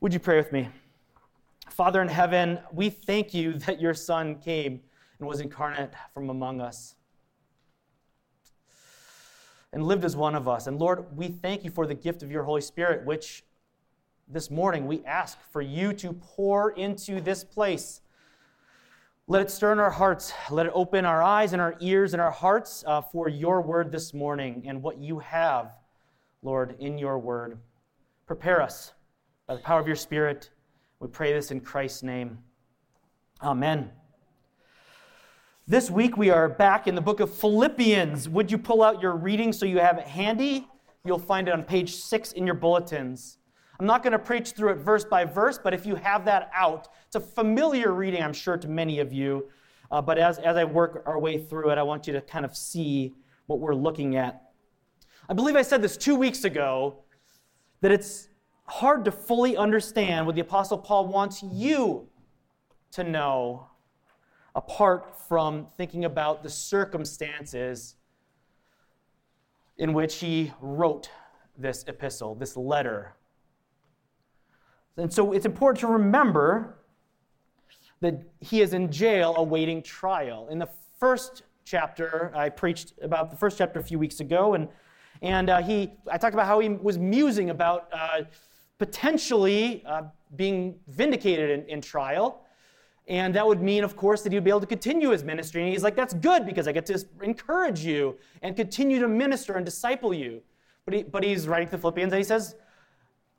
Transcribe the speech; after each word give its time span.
Would 0.00 0.14
you 0.14 0.20
pray 0.20 0.36
with 0.36 0.52
me? 0.52 0.68
Father 1.70 2.00
in 2.00 2.06
heaven, 2.06 2.60
we 2.72 2.88
thank 2.88 3.34
you 3.34 3.54
that 3.54 3.80
your 3.80 3.94
Son 3.94 4.36
came 4.36 4.80
and 5.18 5.26
was 5.26 5.40
incarnate 5.40 5.92
from 6.14 6.30
among 6.30 6.60
us 6.60 6.94
and 9.72 9.82
lived 9.82 10.04
as 10.04 10.14
one 10.14 10.36
of 10.36 10.46
us. 10.46 10.68
And 10.68 10.78
Lord, 10.78 11.16
we 11.16 11.26
thank 11.26 11.64
you 11.64 11.72
for 11.72 11.84
the 11.84 11.96
gift 11.96 12.22
of 12.22 12.30
your 12.30 12.44
Holy 12.44 12.60
Spirit, 12.60 13.04
which 13.06 13.42
this 14.28 14.52
morning 14.52 14.86
we 14.86 15.04
ask 15.04 15.36
for 15.50 15.62
you 15.62 15.92
to 15.94 16.12
pour 16.12 16.70
into 16.70 17.20
this 17.20 17.42
place. 17.42 18.00
Let 19.26 19.42
it 19.42 19.50
stir 19.50 19.72
in 19.72 19.80
our 19.80 19.90
hearts. 19.90 20.32
Let 20.48 20.66
it 20.66 20.72
open 20.76 21.04
our 21.04 21.24
eyes 21.24 21.52
and 21.52 21.60
our 21.60 21.76
ears 21.80 22.12
and 22.12 22.22
our 22.22 22.30
hearts 22.30 22.84
uh, 22.86 23.00
for 23.00 23.28
your 23.28 23.62
word 23.62 23.90
this 23.90 24.14
morning 24.14 24.62
and 24.64 24.80
what 24.80 24.98
you 24.98 25.18
have, 25.18 25.72
Lord, 26.40 26.76
in 26.78 26.98
your 26.98 27.18
word. 27.18 27.58
Prepare 28.26 28.62
us 28.62 28.92
by 29.48 29.54
the 29.54 29.62
power 29.62 29.80
of 29.80 29.86
your 29.86 29.96
Spirit. 29.96 30.50
We 31.00 31.08
pray 31.08 31.32
this 31.32 31.50
in 31.50 31.60
Christ's 31.60 32.02
name. 32.02 32.36
Amen. 33.42 33.90
This 35.66 35.90
week 35.90 36.18
we 36.18 36.28
are 36.28 36.50
back 36.50 36.86
in 36.86 36.94
the 36.94 37.00
book 37.00 37.20
of 37.20 37.32
Philippians. 37.32 38.28
Would 38.28 38.52
you 38.52 38.58
pull 38.58 38.82
out 38.82 39.00
your 39.00 39.16
reading 39.16 39.54
so 39.54 39.64
you 39.64 39.78
have 39.78 39.96
it 39.96 40.06
handy? 40.06 40.68
You'll 41.02 41.18
find 41.18 41.48
it 41.48 41.54
on 41.54 41.62
page 41.62 41.94
six 41.94 42.32
in 42.32 42.44
your 42.44 42.56
bulletins. 42.56 43.38
I'm 43.80 43.86
not 43.86 44.02
going 44.02 44.12
to 44.12 44.18
preach 44.18 44.50
through 44.50 44.72
it 44.72 44.78
verse 44.80 45.06
by 45.06 45.24
verse, 45.24 45.56
but 45.56 45.72
if 45.72 45.86
you 45.86 45.94
have 45.94 46.26
that 46.26 46.50
out, 46.54 46.88
it's 47.06 47.16
a 47.16 47.20
familiar 47.20 47.94
reading, 47.94 48.22
I'm 48.22 48.34
sure, 48.34 48.58
to 48.58 48.68
many 48.68 48.98
of 48.98 49.14
you. 49.14 49.48
Uh, 49.90 50.02
but 50.02 50.18
as, 50.18 50.38
as 50.40 50.58
I 50.58 50.64
work 50.64 51.02
our 51.06 51.18
way 51.18 51.38
through 51.38 51.70
it, 51.70 51.78
I 51.78 51.82
want 51.84 52.06
you 52.06 52.12
to 52.12 52.20
kind 52.20 52.44
of 52.44 52.54
see 52.54 53.14
what 53.46 53.60
we're 53.60 53.74
looking 53.74 54.16
at. 54.16 54.42
I 55.26 55.32
believe 55.32 55.56
I 55.56 55.62
said 55.62 55.80
this 55.80 55.96
two 55.96 56.16
weeks 56.16 56.44
ago 56.44 57.04
that 57.80 57.92
it's 57.92 58.27
hard 58.68 59.04
to 59.04 59.12
fully 59.12 59.56
understand 59.56 60.26
what 60.26 60.34
the 60.34 60.40
Apostle 60.40 60.78
Paul 60.78 61.06
wants 61.08 61.42
you 61.42 62.08
to 62.92 63.04
know 63.04 63.68
apart 64.54 65.18
from 65.28 65.66
thinking 65.76 66.04
about 66.04 66.42
the 66.42 66.50
circumstances 66.50 67.96
in 69.76 69.92
which 69.92 70.16
he 70.16 70.52
wrote 70.60 71.10
this 71.56 71.84
epistle, 71.86 72.34
this 72.34 72.56
letter 72.56 73.14
and 74.98 75.12
so 75.12 75.32
it's 75.32 75.46
important 75.46 75.80
to 75.80 75.86
remember 75.86 76.78
that 78.00 78.22
he 78.40 78.60
is 78.60 78.74
in 78.74 78.90
jail 78.90 79.34
awaiting 79.36 79.82
trial. 79.82 80.48
In 80.50 80.58
the 80.58 80.68
first 80.98 81.44
chapter, 81.64 82.32
I 82.34 82.48
preached 82.48 82.94
about 83.02 83.30
the 83.30 83.36
first 83.36 83.58
chapter 83.58 83.78
a 83.78 83.82
few 83.82 83.98
weeks 83.98 84.20
ago, 84.20 84.54
and, 84.54 84.68
and 85.22 85.50
uh, 85.50 85.62
he, 85.62 85.92
I 86.10 86.18
talked 86.18 86.34
about 86.34 86.46
how 86.46 86.58
he 86.58 86.68
was 86.68 86.98
musing 86.98 87.50
about 87.50 87.88
uh, 87.92 88.22
potentially 88.78 89.84
uh, 89.86 90.02
being 90.36 90.76
vindicated 90.88 91.50
in, 91.50 91.68
in 91.68 91.80
trial. 91.80 92.44
And 93.08 93.34
that 93.34 93.46
would 93.46 93.62
mean, 93.62 93.84
of 93.84 93.96
course, 93.96 94.22
that 94.22 94.32
he'd 94.32 94.44
be 94.44 94.50
able 94.50 94.60
to 94.60 94.66
continue 94.66 95.10
his 95.10 95.24
ministry. 95.24 95.62
And 95.62 95.72
he's 95.72 95.82
like, 95.82 95.96
that's 95.96 96.14
good 96.14 96.44
because 96.44 96.68
I 96.68 96.72
get 96.72 96.86
to 96.86 97.04
encourage 97.22 97.80
you 97.80 98.16
and 98.42 98.54
continue 98.54 99.00
to 99.00 99.08
minister 99.08 99.54
and 99.54 99.64
disciple 99.64 100.12
you. 100.12 100.42
But, 100.84 100.94
he, 100.94 101.02
but 101.02 101.24
he's 101.24 101.48
writing 101.48 101.68
to 101.68 101.72
the 101.72 101.78
Philippians 101.78 102.12
and 102.12 102.18
he 102.18 102.24
says, 102.24 102.54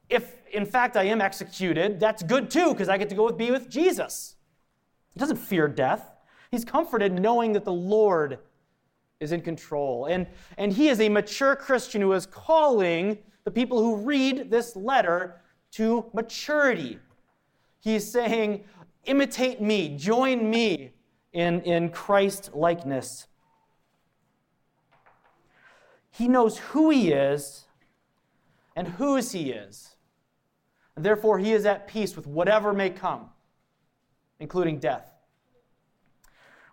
if 0.09 0.41
in 0.51 0.65
fact 0.65 0.97
I 0.97 1.03
am 1.03 1.21
executed, 1.21 1.99
that's 1.99 2.23
good 2.23 2.49
too, 2.49 2.73
because 2.73 2.89
I 2.89 2.97
get 2.97 3.09
to 3.09 3.15
go 3.15 3.25
with, 3.25 3.37
be 3.37 3.51
with 3.51 3.69
Jesus. 3.69 4.35
He 5.13 5.19
doesn't 5.19 5.37
fear 5.37 5.67
death. 5.67 6.15
He's 6.49 6.65
comforted 6.65 7.13
knowing 7.13 7.53
that 7.53 7.63
the 7.63 7.73
Lord 7.73 8.39
is 9.19 9.31
in 9.31 9.41
control. 9.41 10.05
And, 10.05 10.25
and 10.57 10.73
he 10.73 10.89
is 10.89 10.99
a 10.99 11.09
mature 11.09 11.55
Christian 11.55 12.01
who 12.01 12.13
is 12.13 12.25
calling 12.25 13.19
the 13.43 13.51
people 13.51 13.79
who 13.79 13.97
read 13.97 14.49
this 14.49 14.75
letter 14.75 15.41
to 15.71 16.05
maturity. 16.13 16.99
He's 17.79 18.09
saying, 18.09 18.63
imitate 19.05 19.61
me, 19.61 19.95
join 19.97 20.49
me 20.49 20.91
in, 21.33 21.61
in 21.61 21.89
Christ 21.89 22.51
likeness. 22.53 23.27
He 26.11 26.27
knows 26.27 26.57
who 26.57 26.89
he 26.89 27.11
is 27.11 27.65
and 28.75 28.87
whose 28.87 29.31
he 29.31 29.51
is. 29.51 29.95
And 30.95 31.05
therefore, 31.05 31.39
he 31.39 31.53
is 31.53 31.65
at 31.65 31.87
peace 31.87 32.15
with 32.15 32.27
whatever 32.27 32.73
may 32.73 32.89
come, 32.89 33.29
including 34.39 34.79
death. 34.79 35.09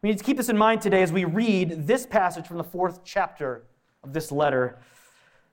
We 0.02 0.08
need 0.08 0.18
to 0.18 0.24
keep 0.24 0.36
this 0.36 0.48
in 0.48 0.58
mind 0.58 0.80
today 0.80 1.02
as 1.02 1.12
we 1.12 1.24
read 1.24 1.86
this 1.86 2.06
passage 2.06 2.46
from 2.46 2.58
the 2.58 2.64
fourth 2.64 3.04
chapter 3.04 3.66
of 4.02 4.12
this 4.12 4.32
letter. 4.32 4.78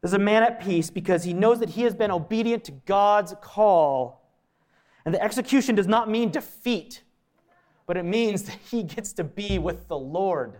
There's 0.03 0.13
a 0.13 0.19
man 0.19 0.43
at 0.43 0.61
peace 0.61 0.89
because 0.89 1.23
he 1.23 1.31
knows 1.31 1.61
that 1.61 1.69
he 1.69 1.83
has 1.83 1.95
been 1.95 2.11
obedient 2.11 2.65
to 2.65 2.73
God's 2.73 3.33
call. 3.41 4.29
And 5.05 5.15
the 5.15 5.23
execution 5.23 5.75
does 5.75 5.87
not 5.87 6.09
mean 6.09 6.29
defeat, 6.29 7.03
but 7.87 7.95
it 7.95 8.03
means 8.03 8.43
that 8.43 8.57
he 8.69 8.83
gets 8.83 9.13
to 9.13 9.23
be 9.23 9.57
with 9.57 9.87
the 9.87 9.97
Lord. 9.97 10.57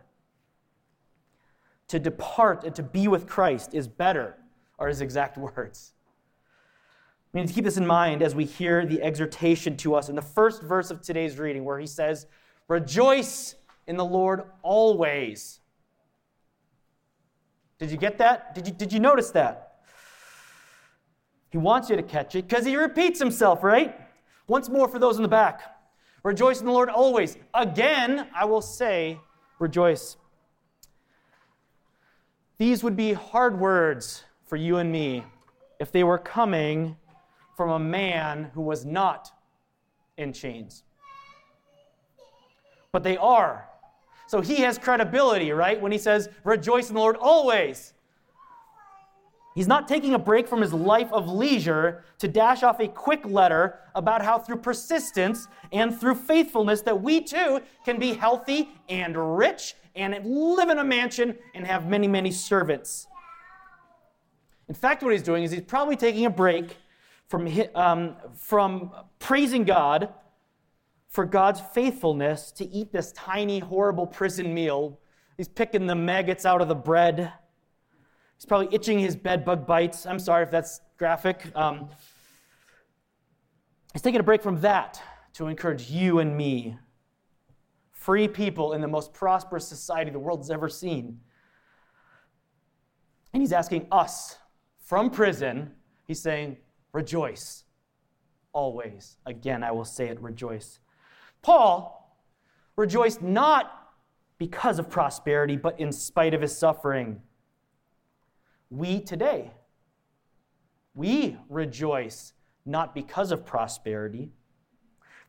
To 1.90 2.00
depart 2.00 2.64
and 2.64 2.74
to 2.76 2.84
be 2.84 3.10
with 3.10 3.28
Christ 3.28 3.74
is 3.74 3.86
better, 3.86 4.38
are 4.80 4.88
his 4.88 5.02
exact 5.02 5.38
words. 5.38 5.92
We 7.34 7.42
need 7.42 7.48
to 7.48 7.54
keep 7.54 7.66
this 7.66 7.76
in 7.76 7.86
mind 7.86 8.22
as 8.22 8.34
we 8.34 8.46
hear 8.46 8.86
the 8.86 9.04
exhortation 9.04 9.76
to 9.78 9.96
us 9.96 10.08
in 10.08 10.16
the 10.16 10.22
first 10.22 10.64
verse 10.64 10.90
of 10.90 11.02
today's 11.02 11.38
reading, 11.38 11.66
where 11.66 11.80
he 11.80 11.88
says, 11.88 12.28
Rejoice 12.70 13.56
in 13.88 13.98
the 13.98 14.06
Lord 14.06 14.44
always. 14.62 15.60
Did 17.84 17.92
you 17.92 17.98
get 17.98 18.18
that? 18.20 18.56
Did 18.56 18.66
you, 18.66 18.74
did 18.74 18.94
you 18.94 19.02
notice 19.02 19.32
that? 19.32 19.74
He 21.50 21.58
wants 21.58 21.90
you 21.90 21.98
to 21.98 22.02
catch 22.02 22.34
it 22.34 22.48
because 22.48 22.66
he 22.66 22.78
repeats 22.78 23.20
himself, 23.20 23.62
right? 23.62 24.00
Once 24.48 24.70
more 24.70 24.88
for 24.88 25.00
those 25.00 25.18
in 25.18 25.22
the 25.22 25.28
back. 25.28 25.76
Rejoice 26.24 26.62
in 26.62 26.66
the 26.66 26.72
Lord 26.72 26.88
always. 26.88 27.36
Again, 27.54 28.30
I 28.34 28.46
will 28.46 28.62
say, 28.62 29.20
rejoice. 29.60 30.16
These 32.58 32.86
would 32.86 32.96
be 32.96 33.12
hard 33.12 33.60
words 33.60 34.24
for 34.46 34.56
you 34.56 34.78
and 34.78 34.90
me 34.90 35.26
if 35.82 35.92
they 35.92 36.06
were 36.06 36.18
coming 36.18 36.96
from 37.58 37.70
a 37.70 37.80
man 37.80 38.50
who 38.54 38.62
was 38.62 38.86
not 38.86 39.30
in 40.16 40.32
chains. 40.32 40.84
But 42.94 43.04
they 43.04 43.18
are. 43.18 43.68
So 44.34 44.42
he 44.42 44.62
has 44.62 44.80
credibility, 44.80 45.52
right? 45.52 45.80
When 45.80 45.92
he 45.92 46.00
says, 46.00 46.28
Rejoice 46.44 46.90
in 46.90 46.96
the 46.96 47.02
Lord 47.02 47.18
always. 47.18 47.94
He's 49.54 49.68
not 49.68 49.88
taking 49.88 50.16
a 50.16 50.18
break 50.18 50.48
from 50.48 50.60
his 50.60 50.74
life 50.74 51.14
of 51.14 51.30
leisure 51.30 52.04
to 52.18 52.28
dash 52.28 52.64
off 52.64 52.80
a 52.80 52.88
quick 52.88 53.24
letter 53.28 53.78
about 53.94 54.26
how 54.26 54.40
through 54.40 54.56
persistence 54.56 55.48
and 55.72 55.96
through 55.96 56.16
faithfulness 56.16 56.82
that 56.82 57.00
we 57.00 57.22
too 57.22 57.62
can 57.86 58.00
be 58.00 58.14
healthy 58.14 58.72
and 58.90 59.38
rich 59.38 59.76
and 59.96 60.26
live 60.26 60.70
in 60.72 60.80
a 60.80 60.84
mansion 60.84 61.38
and 61.54 61.68
have 61.68 61.88
many, 61.88 62.08
many 62.08 62.32
servants. 62.32 63.06
In 64.68 64.74
fact, 64.74 65.04
what 65.04 65.12
he's 65.12 65.22
doing 65.22 65.44
is 65.44 65.52
he's 65.52 65.62
probably 65.62 65.96
taking 65.96 66.26
a 66.26 66.32
break 66.32 66.78
from, 67.28 67.48
um, 67.76 68.16
from 68.36 68.90
praising 69.20 69.64
God 69.64 70.12
for 71.14 71.26
God's 71.26 71.62
faithfulness 71.62 72.52
to 72.54 72.68
eat 72.70 72.92
this 72.92 73.12
tiny, 73.12 73.60
horrible 73.60 74.08
prison 74.08 74.52
meal. 74.52 75.00
He's 75.38 75.48
picking 75.48 75.86
the 75.86 75.96
maggots 75.96 76.44
out 76.44 76.60
of 76.60 76.68
the 76.68 76.76
bread. 76.76 77.32
He's 78.36 78.46
probably 78.48 78.74
itching 78.74 78.98
his 78.98 79.16
bed 79.16 79.46
bug 79.46 79.68
bites. 79.68 80.08
I'm 80.08 80.18
sorry 80.18 80.44
if 80.44 80.50
that's 80.50 80.82
graphic. 80.98 81.46
Um, 81.56 81.90
he's 83.94 84.02
taking 84.02 84.20
a 84.20 84.24
break 84.24 84.42
from 84.42 84.60
that 84.62 85.00
to 85.34 85.48
encourage 85.48 85.92
you 85.92 86.18
and 86.18 86.36
me, 86.36 86.78
free 87.92 88.28
people 88.28 88.74
in 88.74 88.82
the 88.82 88.88
most 88.88 89.14
prosperous 89.14 89.68
society 89.68 90.10
the 90.10 90.18
world's 90.18 90.50
ever 90.50 90.68
seen. 90.68 91.20
And 93.34 93.42
he's 93.42 93.54
asking 93.54 93.86
us 93.92 94.38
from 94.80 95.12
prison, 95.12 95.74
he's 96.08 96.22
saying, 96.22 96.58
Rejoice 96.92 97.66
always. 98.52 99.18
Again, 99.28 99.64
I 99.64 99.72
will 99.72 99.86
say 99.86 100.08
it 100.08 100.20
rejoice. 100.20 100.80
Paul 101.44 102.18
rejoiced 102.76 103.22
not 103.22 103.72
because 104.40 104.80
of 104.80 104.90
prosperity, 104.90 105.56
but 105.56 105.80
in 105.80 105.92
spite 105.92 106.34
of 106.34 106.42
his 106.42 106.58
suffering. 106.58 107.22
We 108.70 109.00
today, 109.00 109.52
we 110.96 111.38
rejoice 111.50 112.34
not 112.66 112.96
because 112.96 113.32
of 113.32 113.46
prosperity. 113.46 114.32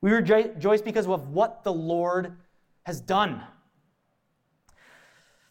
We 0.00 0.12
rejoice 0.12 0.80
because 0.80 1.06
of 1.06 1.28
what 1.28 1.64
the 1.64 1.72
Lord 1.72 2.36
has 2.84 3.00
done. 3.00 3.42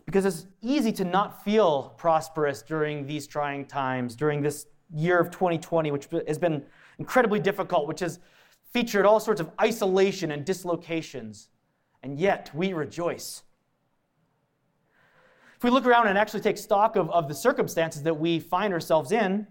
Because 0.05 0.25
it's 0.25 0.45
easy 0.61 0.91
to 0.93 1.05
not 1.05 1.43
feel 1.43 1.93
prosperous 1.97 2.61
during 2.61 3.05
these 3.05 3.27
trying 3.27 3.65
times, 3.65 4.15
during 4.15 4.41
this 4.41 4.67
year 4.93 5.19
of 5.19 5.31
2020, 5.31 5.91
which 5.91 6.07
has 6.27 6.37
been 6.37 6.63
incredibly 6.99 7.39
difficult, 7.39 7.87
which 7.87 7.99
has 7.99 8.19
featured 8.73 9.05
all 9.05 9.19
sorts 9.19 9.39
of 9.39 9.51
isolation 9.61 10.31
and 10.31 10.43
dislocations. 10.43 11.49
And 12.01 12.19
yet, 12.19 12.49
we 12.53 12.73
rejoice. 12.73 13.43
If 15.55 15.63
we 15.63 15.69
look 15.69 15.85
around 15.85 16.07
and 16.07 16.17
actually 16.17 16.41
take 16.41 16.57
stock 16.57 16.97
of, 16.97 17.09
of 17.11 17.29
the 17.29 17.35
circumstances 17.35 18.03
that 18.03 18.19
we 18.19 18.39
find 18.39 18.73
ourselves 18.73 19.13
in, 19.13 19.47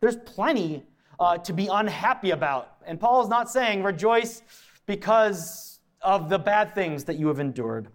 there's 0.00 0.16
plenty 0.16 0.84
uh, 1.18 1.38
to 1.38 1.52
be 1.52 1.66
unhappy 1.66 2.30
about. 2.30 2.76
And 2.86 3.00
Paul 3.00 3.22
is 3.22 3.28
not 3.28 3.50
saying 3.50 3.82
rejoice 3.82 4.42
because 4.86 5.80
of 6.00 6.28
the 6.28 6.38
bad 6.38 6.74
things 6.74 7.04
that 7.04 7.16
you 7.18 7.26
have 7.26 7.40
endured. 7.40 7.88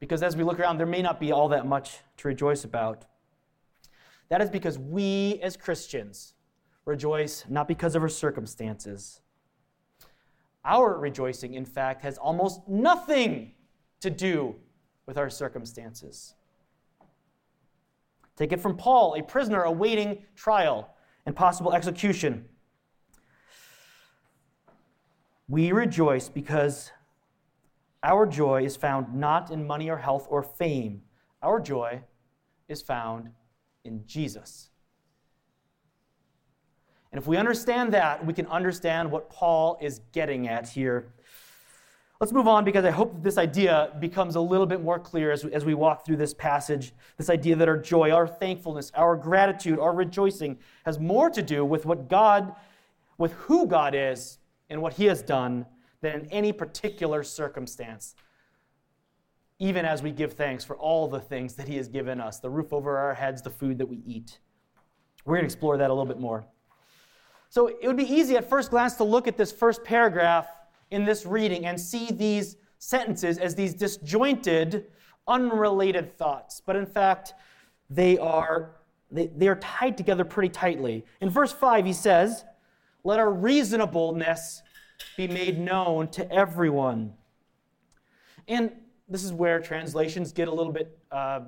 Because 0.00 0.22
as 0.22 0.36
we 0.36 0.42
look 0.42 0.58
around, 0.58 0.78
there 0.78 0.86
may 0.86 1.02
not 1.02 1.20
be 1.20 1.30
all 1.30 1.48
that 1.50 1.66
much 1.66 1.98
to 2.16 2.28
rejoice 2.28 2.64
about. 2.64 3.04
That 4.28 4.40
is 4.40 4.50
because 4.50 4.78
we 4.78 5.38
as 5.42 5.56
Christians 5.56 6.34
rejoice 6.84 7.44
not 7.48 7.68
because 7.68 7.94
of 7.94 8.02
our 8.02 8.08
circumstances. 8.08 9.20
Our 10.66 10.98
rejoicing, 10.98 11.54
in 11.54 11.64
fact, 11.64 12.02
has 12.02 12.18
almost 12.18 12.60
nothing 12.68 13.52
to 14.00 14.10
do 14.10 14.56
with 15.06 15.16
our 15.16 15.30
circumstances. 15.30 16.34
Take 18.36 18.52
it 18.52 18.60
from 18.60 18.76
Paul, 18.76 19.14
a 19.14 19.22
prisoner 19.22 19.62
awaiting 19.62 20.24
trial 20.34 20.90
and 21.24 21.34
possible 21.34 21.72
execution. 21.72 22.46
We 25.48 25.70
rejoice 25.70 26.28
because 26.28 26.90
our 28.02 28.26
joy 28.26 28.64
is 28.64 28.74
found 28.76 29.14
not 29.14 29.50
in 29.52 29.66
money 29.66 29.88
or 29.88 29.96
health 29.96 30.26
or 30.28 30.42
fame. 30.42 31.02
Our 31.42 31.60
joy 31.60 32.02
is 32.68 32.82
found 32.82 33.30
in 33.84 34.02
Jesus. 34.06 34.70
And 37.16 37.22
if 37.22 37.26
we 37.26 37.38
understand 37.38 37.94
that, 37.94 38.26
we 38.26 38.34
can 38.34 38.46
understand 38.48 39.10
what 39.10 39.30
Paul 39.30 39.78
is 39.80 40.02
getting 40.12 40.48
at 40.48 40.68
here. 40.68 41.14
Let's 42.20 42.30
move 42.30 42.46
on 42.46 42.62
because 42.62 42.84
I 42.84 42.90
hope 42.90 43.14
that 43.14 43.22
this 43.22 43.38
idea 43.38 43.96
becomes 44.00 44.34
a 44.34 44.40
little 44.42 44.66
bit 44.66 44.82
more 44.82 44.98
clear 44.98 45.32
as 45.32 45.42
we, 45.42 45.50
as 45.54 45.64
we 45.64 45.72
walk 45.72 46.04
through 46.04 46.18
this 46.18 46.34
passage. 46.34 46.92
This 47.16 47.30
idea 47.30 47.56
that 47.56 47.68
our 47.68 47.78
joy, 47.78 48.10
our 48.10 48.28
thankfulness, 48.28 48.92
our 48.94 49.16
gratitude, 49.16 49.78
our 49.78 49.94
rejoicing 49.94 50.58
has 50.84 51.00
more 51.00 51.30
to 51.30 51.40
do 51.40 51.64
with 51.64 51.86
what 51.86 52.10
God, 52.10 52.54
with 53.16 53.32
who 53.32 53.66
God 53.66 53.94
is 53.94 54.36
and 54.68 54.82
what 54.82 54.92
He 54.92 55.06
has 55.06 55.22
done 55.22 55.64
than 56.02 56.20
in 56.20 56.26
any 56.26 56.52
particular 56.52 57.22
circumstance. 57.22 58.14
Even 59.58 59.86
as 59.86 60.02
we 60.02 60.10
give 60.10 60.34
thanks 60.34 60.64
for 60.64 60.76
all 60.76 61.08
the 61.08 61.20
things 61.20 61.54
that 61.54 61.66
He 61.66 61.78
has 61.78 61.88
given 61.88 62.20
us 62.20 62.40
the 62.40 62.50
roof 62.50 62.74
over 62.74 62.98
our 62.98 63.14
heads, 63.14 63.40
the 63.40 63.48
food 63.48 63.78
that 63.78 63.88
we 63.88 64.02
eat. 64.04 64.38
We're 65.24 65.36
going 65.36 65.44
to 65.44 65.54
explore 65.54 65.78
that 65.78 65.88
a 65.88 65.94
little 65.94 66.04
bit 66.04 66.20
more. 66.20 66.44
So 67.48 67.68
it 67.68 67.86
would 67.86 67.96
be 67.96 68.10
easy 68.10 68.36
at 68.36 68.48
first 68.48 68.70
glance 68.70 68.94
to 68.94 69.04
look 69.04 69.28
at 69.28 69.36
this 69.36 69.52
first 69.52 69.84
paragraph 69.84 70.48
in 70.90 71.04
this 71.04 71.26
reading 71.26 71.66
and 71.66 71.80
see 71.80 72.10
these 72.10 72.56
sentences 72.78 73.38
as 73.38 73.54
these 73.54 73.74
disjointed, 73.74 74.86
unrelated 75.26 76.16
thoughts. 76.16 76.60
But 76.64 76.76
in 76.76 76.86
fact, 76.86 77.34
they 77.90 78.18
are, 78.18 78.76
they, 79.10 79.28
they 79.28 79.48
are 79.48 79.56
tied 79.56 79.96
together 79.96 80.24
pretty 80.24 80.48
tightly. 80.48 81.04
In 81.20 81.30
verse 81.30 81.52
5, 81.52 81.86
he 81.86 81.92
says, 81.92 82.44
Let 83.04 83.18
our 83.18 83.32
reasonableness 83.32 84.62
be 85.16 85.28
made 85.28 85.58
known 85.58 86.08
to 86.08 86.30
everyone. 86.32 87.14
And 88.48 88.72
this 89.08 89.24
is 89.24 89.32
where 89.32 89.60
translations 89.60 90.32
get 90.32 90.48
a 90.48 90.52
little 90.52 90.72
bit, 90.72 90.98
uh, 91.10 91.40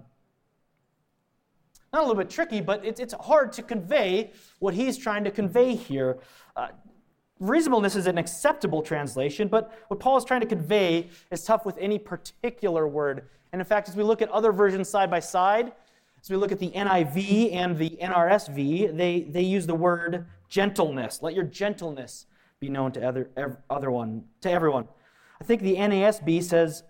not 1.98 2.04
a 2.04 2.08
little 2.08 2.22
bit 2.22 2.30
tricky, 2.30 2.60
but 2.60 2.84
it's, 2.84 3.00
it's 3.00 3.14
hard 3.20 3.52
to 3.52 3.62
convey 3.62 4.32
what 4.60 4.72
he's 4.72 4.96
trying 4.96 5.24
to 5.24 5.30
convey 5.30 5.74
here. 5.74 6.18
Uh, 6.56 6.68
reasonableness 7.40 7.96
is 7.96 8.06
an 8.06 8.18
acceptable 8.18 8.82
translation, 8.82 9.48
but 9.48 9.72
what 9.88 9.98
Paul 9.98 10.16
is 10.16 10.24
trying 10.24 10.40
to 10.40 10.46
convey 10.46 11.08
is 11.32 11.42
tough 11.44 11.66
with 11.66 11.76
any 11.78 11.98
particular 11.98 12.86
word. 12.86 13.28
And 13.52 13.60
in 13.60 13.66
fact, 13.66 13.88
as 13.88 13.96
we 13.96 14.04
look 14.04 14.22
at 14.22 14.30
other 14.30 14.52
versions 14.52 14.88
side 14.88 15.10
by 15.10 15.18
side, 15.18 15.72
as 16.22 16.30
we 16.30 16.36
look 16.36 16.52
at 16.52 16.60
the 16.60 16.70
NIV 16.70 17.52
and 17.52 17.76
the 17.76 17.90
NRSV, 18.00 18.96
they, 18.96 19.22
they 19.22 19.42
use 19.42 19.66
the 19.66 19.74
word 19.74 20.26
gentleness. 20.48 21.20
Let 21.20 21.34
your 21.34 21.44
gentleness 21.44 22.26
be 22.60 22.68
known 22.68 22.92
to 22.92 23.06
other, 23.06 23.58
other 23.68 23.90
one, 23.90 24.24
to 24.42 24.50
everyone. 24.50 24.86
I 25.40 25.44
think 25.44 25.62
the 25.62 25.76
NASB 25.76 26.44
says, 26.44 26.84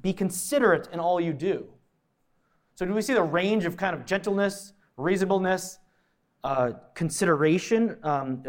be 0.00 0.12
considerate 0.12 0.88
in 0.92 0.98
all 0.98 1.20
you 1.20 1.32
do. 1.32 1.68
So 2.74 2.86
do 2.86 2.94
we 2.94 3.02
see 3.02 3.14
the 3.14 3.22
range 3.22 3.64
of 3.64 3.76
kind 3.76 3.94
of 3.94 4.06
gentleness, 4.06 4.72
reasonableness, 4.96 5.78
uh, 6.44 6.72
consideration? 6.94 7.96
Um, 8.02 8.42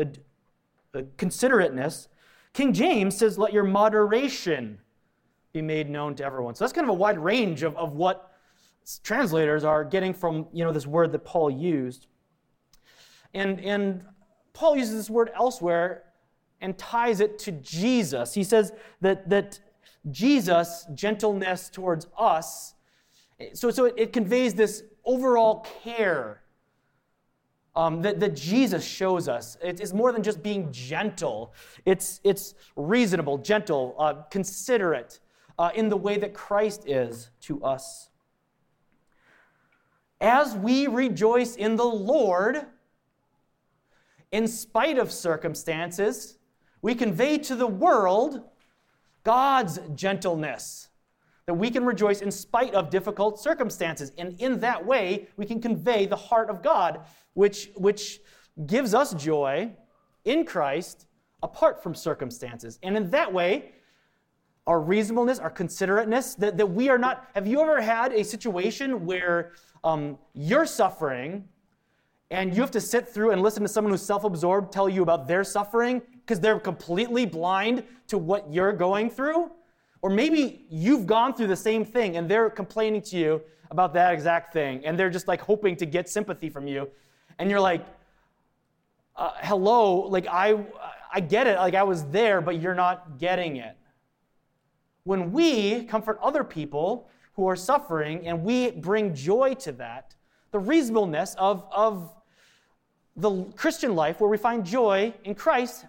considerateness. 1.18 2.08
King 2.54 2.74
James 2.74 3.18
says, 3.18 3.38
let 3.38 3.52
your 3.52 3.64
moderation 3.64 4.80
be 5.54 5.62
made 5.62 5.90
known 5.90 6.16
to 6.16 6.26
everyone. 6.26 6.56
So 6.56 6.64
that's 6.64 6.74
kind 6.74 6.86
of 6.86 6.90
a 6.90 6.98
wide 6.98 7.18
range 7.18 7.64
of, 7.64 7.76
of 7.76 7.94
what 7.94 8.32
translators 9.04 9.64
are 9.64 9.84
getting 9.84 10.14
from 10.14 10.48
you 10.52 10.64
know, 10.64 10.72
this 10.72 10.86
word 10.86 11.12
that 11.12 11.26
Paul 11.26 11.50
used. 11.50 12.08
And, 13.34 13.60
and 13.62 14.04
Paul 14.54 14.78
uses 14.78 14.96
this 14.96 15.10
word 15.10 15.32
elsewhere 15.36 16.04
and 16.62 16.78
ties 16.78 17.20
it 17.20 17.40
to 17.40 17.52
Jesus. 17.52 18.34
He 18.34 18.44
says 18.44 18.72
that, 19.02 19.30
that 19.30 19.60
Jesus' 20.12 20.86
gentleness 20.94 21.70
towards 21.70 22.08
us, 22.18 22.76
so, 23.54 23.72
so 23.72 23.86
it, 23.86 23.94
it 23.98 24.14
conveys 24.14 24.54
this 24.54 24.84
overall 25.06 25.66
care 25.84 26.42
um, 27.76 28.02
that, 28.02 28.20
that 28.20 28.36
Jesus 28.36 28.86
shows 28.86 29.28
us. 29.28 29.58
It, 29.62 29.80
it's 29.80 29.94
more 29.94 30.12
than 30.12 30.24
just 30.24 30.44
being 30.44 30.72
gentle, 30.72 31.54
it's, 31.86 32.20
it's 32.24 32.56
reasonable, 32.76 33.38
gentle, 33.38 33.96
uh, 33.98 34.14
considerate 34.30 35.20
uh, 35.58 35.72
in 35.74 35.90
the 35.90 35.98
way 35.98 36.18
that 36.18 36.34
Christ 36.34 36.84
is 36.88 37.30
to 37.42 37.64
us. 37.64 38.10
As 40.22 40.56
we 40.56 40.88
rejoice 40.88 41.56
in 41.56 41.76
the 41.76 41.84
Lord, 41.84 42.66
in 44.32 44.48
spite 44.48 44.98
of 44.98 45.12
circumstances, 45.12 46.38
we 46.82 46.96
convey 46.96 47.38
to 47.40 47.56
the 47.56 47.68
world 47.68 48.42
God's 49.24 49.80
gentleness 49.96 50.90
that 51.46 51.54
we 51.54 51.70
can 51.70 51.86
rejoice 51.86 52.22
in 52.22 52.32
spite 52.32 52.74
of 52.74 52.90
difficult 52.90 53.40
circumstances. 53.40 54.12
And 54.18 54.40
in 54.40 54.60
that 54.60 54.86
way, 54.86 55.28
we 55.36 55.46
can 55.46 55.62
convey 55.62 56.06
the 56.06 56.16
heart 56.16 56.50
of 56.50 56.64
God, 56.64 57.02
which, 57.34 57.70
which 57.76 58.20
gives 58.66 58.94
us 58.94 59.14
joy 59.14 59.72
in 60.26 60.46
Christ 60.46 61.08
apart 61.42 61.84
from 61.84 61.94
circumstances. 61.94 62.80
And 62.82 62.96
in 62.96 63.10
that 63.10 63.32
way, 63.32 63.74
our 64.66 64.80
reasonableness, 64.80 65.40
our 65.40 65.50
considerateness, 65.50 66.36
that, 66.36 66.58
that 66.58 66.66
we 66.66 66.88
are 66.88 66.98
not. 66.98 67.28
Have 67.36 67.46
you 67.46 67.60
ever 67.62 67.82
had 67.82 68.14
a 68.14 68.24
situation 68.24 69.06
where 69.06 69.52
um, 69.84 70.18
you're 70.34 70.66
suffering 70.66 71.44
and 72.32 72.56
you 72.56 72.62
have 72.62 72.72
to 72.72 72.82
sit 72.82 73.08
through 73.08 73.32
and 73.32 73.42
listen 73.42 73.62
to 73.64 73.68
someone 73.68 73.92
who's 73.92 74.02
self 74.02 74.24
absorbed 74.24 74.72
tell 74.72 74.88
you 74.88 75.04
about 75.04 75.28
their 75.28 75.44
suffering 75.44 76.02
because 76.26 76.40
they're 76.40 76.60
completely 76.60 77.26
blind 77.26 77.84
to 78.08 78.18
what 78.18 78.52
you're 78.52 78.72
going 78.72 79.10
through? 79.10 79.52
Or 80.04 80.10
maybe 80.10 80.66
you've 80.70 81.08
gone 81.08 81.34
through 81.34 81.48
the 81.48 81.56
same 81.56 81.86
thing 81.86 82.18
and 82.18 82.30
they're 82.30 82.50
complaining 82.50 83.02
to 83.04 83.18
you 83.18 83.42
about 83.72 83.94
that 83.94 84.14
exact 84.14 84.52
thing 84.52 84.86
and 84.86 85.00
they're 85.00 85.10
just 85.10 85.30
like 85.30 85.40
hoping 85.40 85.78
to 85.78 85.86
get 85.86 86.10
sympathy 86.10 86.50
from 86.50 86.68
you. 86.68 86.90
And 87.40 87.50
you're 87.50 87.62
like, 87.62 87.86
uh, 89.16 89.32
hello, 89.38 90.02
like 90.02 90.28
I, 90.30 90.60
I 91.14 91.22
get 91.22 91.48
it, 91.48 91.58
like 91.58 91.74
I 91.74 91.84
was 91.84 92.04
there, 92.06 92.42
but 92.42 92.60
you're 92.60 92.76
not 92.76 93.18
getting 93.18 93.56
it. 93.56 93.78
When 95.06 95.32
we 95.32 95.86
comfort 95.86 96.20
other 96.22 96.44
people 96.44 97.08
who 97.36 97.48
are 97.48 97.56
suffering 97.56 98.28
and 98.28 98.44
we 98.44 98.72
bring 98.72 99.16
joy 99.16 99.54
to 99.62 99.72
that, 99.74 100.16
the 100.52 100.60
reasonableness 100.60 101.34
of, 101.40 101.66
of 101.74 102.14
the 103.16 103.46
Christian 103.56 103.96
life 103.96 104.20
where 104.20 104.30
we 104.30 104.38
find 104.38 104.66
joy 104.66 105.14
in 105.24 105.34
Christ, 105.34 105.86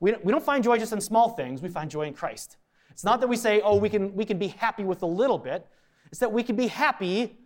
we 0.00 0.14
we 0.22 0.32
don't 0.32 0.42
find 0.42 0.64
joy 0.64 0.78
just 0.78 0.94
in 0.94 1.00
small 1.00 1.30
things, 1.30 1.60
we 1.60 1.68
find 1.68 1.90
joy 1.90 2.04
in 2.06 2.14
Christ. 2.14 2.56
It's 2.90 3.04
not 3.04 3.20
that 3.20 3.28
we 3.28 3.36
say, 3.36 3.60
oh, 3.60 3.76
we 3.76 3.88
can, 3.88 4.14
we 4.14 4.24
can 4.24 4.38
be 4.38 4.48
happy 4.48 4.84
with 4.84 5.02
a 5.02 5.06
little 5.06 5.38
bit. 5.38 5.66
It's 6.10 6.20
that 6.20 6.32
we 6.32 6.42
can 6.42 6.56
be 6.56 6.66
happy 6.66 7.38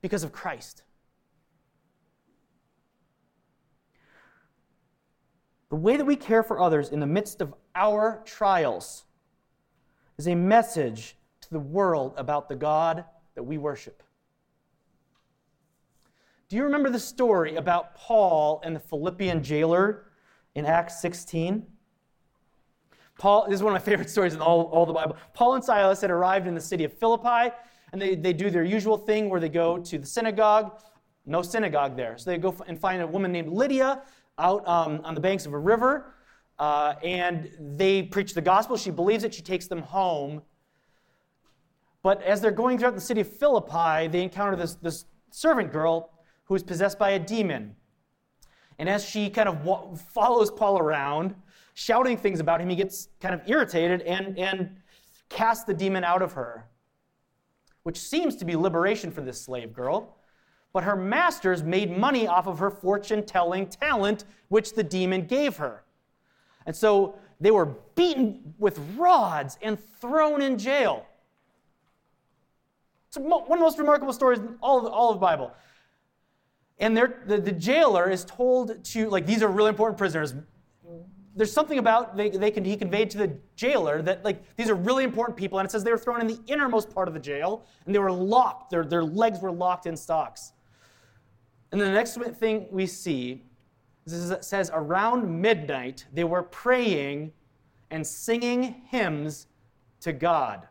because 0.00 0.22
of 0.22 0.32
Christ. 0.32 0.82
The 5.70 5.76
way 5.76 5.96
that 5.96 6.04
we 6.04 6.16
care 6.16 6.42
for 6.42 6.60
others 6.60 6.90
in 6.90 7.00
the 7.00 7.06
midst 7.06 7.40
of 7.40 7.54
our 7.74 8.22
trials 8.24 9.04
is 10.16 10.26
a 10.26 10.34
message 10.34 11.16
to 11.42 11.50
the 11.50 11.60
world 11.60 12.14
about 12.16 12.48
the 12.48 12.56
God 12.56 13.04
that 13.34 13.42
we 13.42 13.58
worship. 13.58 14.02
Do 16.48 16.56
you 16.56 16.64
remember 16.64 16.88
the 16.88 16.98
story 16.98 17.56
about 17.56 17.94
Paul 17.94 18.62
and 18.64 18.74
the 18.74 18.80
Philippian 18.80 19.42
jailer 19.42 20.06
in 20.54 20.64
Acts 20.64 21.00
16? 21.02 21.66
Paul, 23.18 23.46
this 23.48 23.56
is 23.56 23.62
one 23.62 23.74
of 23.74 23.80
my 23.82 23.84
favorite 23.84 24.08
stories 24.16 24.34
in 24.34 24.40
all, 24.40 24.62
all 24.66 24.86
the 24.86 24.92
Bible. 24.92 25.16
Paul 25.34 25.54
and 25.54 25.64
Silas 25.64 26.00
had 26.00 26.10
arrived 26.10 26.46
in 26.46 26.54
the 26.54 26.60
city 26.60 26.84
of 26.84 26.92
Philippi, 26.92 27.54
and 27.92 28.00
they, 28.00 28.14
they 28.14 28.32
do 28.32 28.48
their 28.48 28.64
usual 28.64 28.96
thing 28.96 29.28
where 29.28 29.40
they 29.40 29.48
go 29.48 29.78
to 29.78 29.98
the 29.98 30.06
synagogue. 30.06 30.80
No 31.26 31.42
synagogue 31.42 31.96
there. 31.96 32.16
So 32.16 32.30
they 32.30 32.38
go 32.38 32.54
and 32.66 32.78
find 32.78 33.02
a 33.02 33.06
woman 33.06 33.32
named 33.32 33.52
Lydia 33.52 34.02
out 34.38 34.66
um, 34.66 35.00
on 35.04 35.14
the 35.14 35.20
banks 35.20 35.46
of 35.46 35.52
a 35.52 35.58
river, 35.58 36.14
uh, 36.58 36.94
and 37.02 37.50
they 37.76 38.02
preach 38.04 38.34
the 38.34 38.40
gospel. 38.40 38.76
She 38.76 38.90
believes 38.90 39.24
it, 39.24 39.34
she 39.34 39.42
takes 39.42 39.66
them 39.66 39.82
home. 39.82 40.42
But 42.02 42.22
as 42.22 42.40
they're 42.40 42.50
going 42.52 42.78
throughout 42.78 42.94
the 42.94 43.00
city 43.00 43.20
of 43.20 43.28
Philippi, 43.28 44.06
they 44.06 44.22
encounter 44.22 44.56
this, 44.56 44.76
this 44.76 45.04
servant 45.30 45.72
girl 45.72 46.10
who 46.44 46.54
is 46.54 46.62
possessed 46.62 46.98
by 46.98 47.10
a 47.10 47.18
demon. 47.18 47.74
And 48.78 48.88
as 48.88 49.04
she 49.04 49.28
kind 49.28 49.48
of 49.48 49.64
wa- 49.64 49.94
follows 49.94 50.50
Paul 50.50 50.78
around, 50.78 51.34
shouting 51.78 52.16
things 52.16 52.40
about 52.40 52.60
him, 52.60 52.68
he 52.68 52.74
gets 52.74 53.06
kind 53.20 53.32
of 53.32 53.40
irritated 53.48 54.02
and, 54.02 54.36
and 54.36 54.76
casts 55.28 55.62
the 55.62 55.72
demon 55.72 56.02
out 56.02 56.22
of 56.22 56.32
her, 56.32 56.66
which 57.84 57.96
seems 57.96 58.34
to 58.34 58.44
be 58.44 58.56
liberation 58.56 59.12
for 59.12 59.20
this 59.20 59.40
slave 59.40 59.72
girl. 59.72 60.16
But 60.72 60.82
her 60.82 60.96
masters 60.96 61.62
made 61.62 61.96
money 61.96 62.26
off 62.26 62.48
of 62.48 62.58
her 62.58 62.68
fortune 62.68 63.24
telling 63.24 63.68
talent, 63.68 64.24
which 64.48 64.74
the 64.74 64.82
demon 64.82 65.26
gave 65.26 65.56
her. 65.58 65.84
And 66.66 66.74
so 66.74 67.14
they 67.40 67.52
were 67.52 67.66
beaten 67.94 68.54
with 68.58 68.76
rods 68.96 69.56
and 69.62 69.78
thrown 70.00 70.42
in 70.42 70.58
jail. 70.58 71.06
It's 73.06 73.18
one 73.18 73.42
of 73.42 73.48
the 73.48 73.56
most 73.56 73.78
remarkable 73.78 74.12
stories 74.12 74.40
in 74.40 74.56
all 74.60 74.84
of, 74.84 74.92
all 74.92 75.10
of 75.10 75.16
the 75.16 75.20
Bible. 75.20 75.52
And 76.80 76.96
the, 76.96 77.14
the 77.24 77.52
jailer 77.52 78.10
is 78.10 78.24
told 78.24 78.84
to, 78.86 79.08
like, 79.08 79.26
these 79.26 79.44
are 79.44 79.48
really 79.48 79.68
important 79.68 79.96
prisoners. 79.96 80.34
There's 81.38 81.52
something 81.52 81.78
about 81.78 82.16
they, 82.16 82.30
they 82.30 82.50
can, 82.50 82.64
he 82.64 82.76
conveyed 82.76 83.10
to 83.10 83.18
the 83.18 83.38
jailer 83.54 84.02
that, 84.02 84.24
like, 84.24 84.42
these 84.56 84.68
are 84.68 84.74
really 84.74 85.04
important 85.04 85.38
people. 85.38 85.60
And 85.60 85.66
it 85.66 85.70
says 85.70 85.84
they 85.84 85.92
were 85.92 85.96
thrown 85.96 86.20
in 86.20 86.26
the 86.26 86.40
innermost 86.48 86.92
part 86.92 87.06
of 87.06 87.14
the 87.14 87.20
jail 87.20 87.64
and 87.86 87.94
they 87.94 88.00
were 88.00 88.10
locked. 88.10 88.70
Their, 88.70 88.84
their 88.84 89.04
legs 89.04 89.40
were 89.40 89.52
locked 89.52 89.86
in 89.86 89.96
stocks. 89.96 90.52
And 91.70 91.80
the 91.80 91.90
next 91.90 92.18
thing 92.38 92.66
we 92.72 92.86
see 92.86 93.44
is 94.04 94.30
it 94.32 94.44
says, 94.44 94.68
around 94.74 95.40
midnight, 95.40 96.06
they 96.12 96.24
were 96.24 96.42
praying 96.42 97.32
and 97.92 98.04
singing 98.04 98.82
hymns 98.88 99.46
to 100.00 100.12
God. 100.12 100.66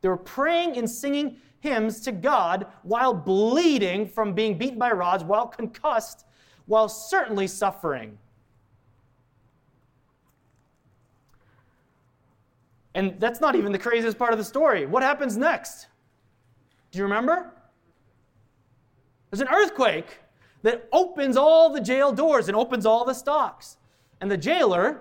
They 0.00 0.08
were 0.08 0.16
praying 0.16 0.78
and 0.78 0.88
singing 0.88 1.38
hymns 1.60 2.00
to 2.02 2.12
God 2.12 2.68
while 2.84 3.12
bleeding 3.12 4.06
from 4.06 4.32
being 4.32 4.56
beaten 4.56 4.78
by 4.78 4.92
rods, 4.92 5.24
while 5.24 5.46
concussed, 5.46 6.24
while 6.66 6.88
certainly 6.88 7.46
suffering. 7.46 8.18
And 12.94 13.18
that's 13.18 13.40
not 13.40 13.56
even 13.56 13.72
the 13.72 13.78
craziest 13.78 14.18
part 14.18 14.32
of 14.32 14.38
the 14.38 14.44
story. 14.44 14.86
What 14.86 15.02
happens 15.02 15.36
next? 15.36 15.88
Do 16.92 16.98
you 16.98 17.04
remember? 17.04 17.50
There's 19.30 19.40
an 19.40 19.48
earthquake 19.48 20.20
that 20.62 20.88
opens 20.92 21.36
all 21.36 21.70
the 21.70 21.80
jail 21.80 22.12
doors 22.12 22.48
and 22.48 22.56
opens 22.56 22.86
all 22.86 23.04
the 23.04 23.12
stocks. 23.12 23.76
And 24.20 24.30
the 24.30 24.36
jailer 24.36 25.00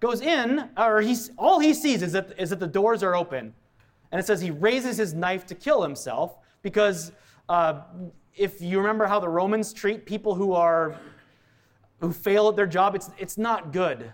goes 0.00 0.20
in, 0.20 0.68
or 0.76 1.00
he's, 1.00 1.30
all 1.38 1.60
he 1.60 1.72
sees 1.72 2.02
is 2.02 2.12
that, 2.12 2.32
is 2.38 2.50
that 2.50 2.58
the 2.58 2.66
doors 2.66 3.02
are 3.02 3.14
open. 3.14 3.54
And 4.10 4.18
it 4.18 4.26
says 4.26 4.40
he 4.40 4.50
raises 4.50 4.96
his 4.96 5.14
knife 5.14 5.46
to 5.46 5.54
kill 5.54 5.82
himself 5.82 6.38
because 6.62 7.12
uh, 7.48 7.82
if 8.38 8.60
you 8.60 8.78
remember 8.78 9.06
how 9.06 9.20
the 9.20 9.28
Romans 9.28 9.72
treat 9.72 10.06
people 10.06 10.34
who 10.34 10.52
are 10.52 10.98
who 12.00 12.12
fail 12.12 12.48
at 12.48 12.56
their 12.56 12.66
job, 12.66 12.94
it's, 12.94 13.10
it's 13.18 13.36
not 13.36 13.72
good. 13.72 14.12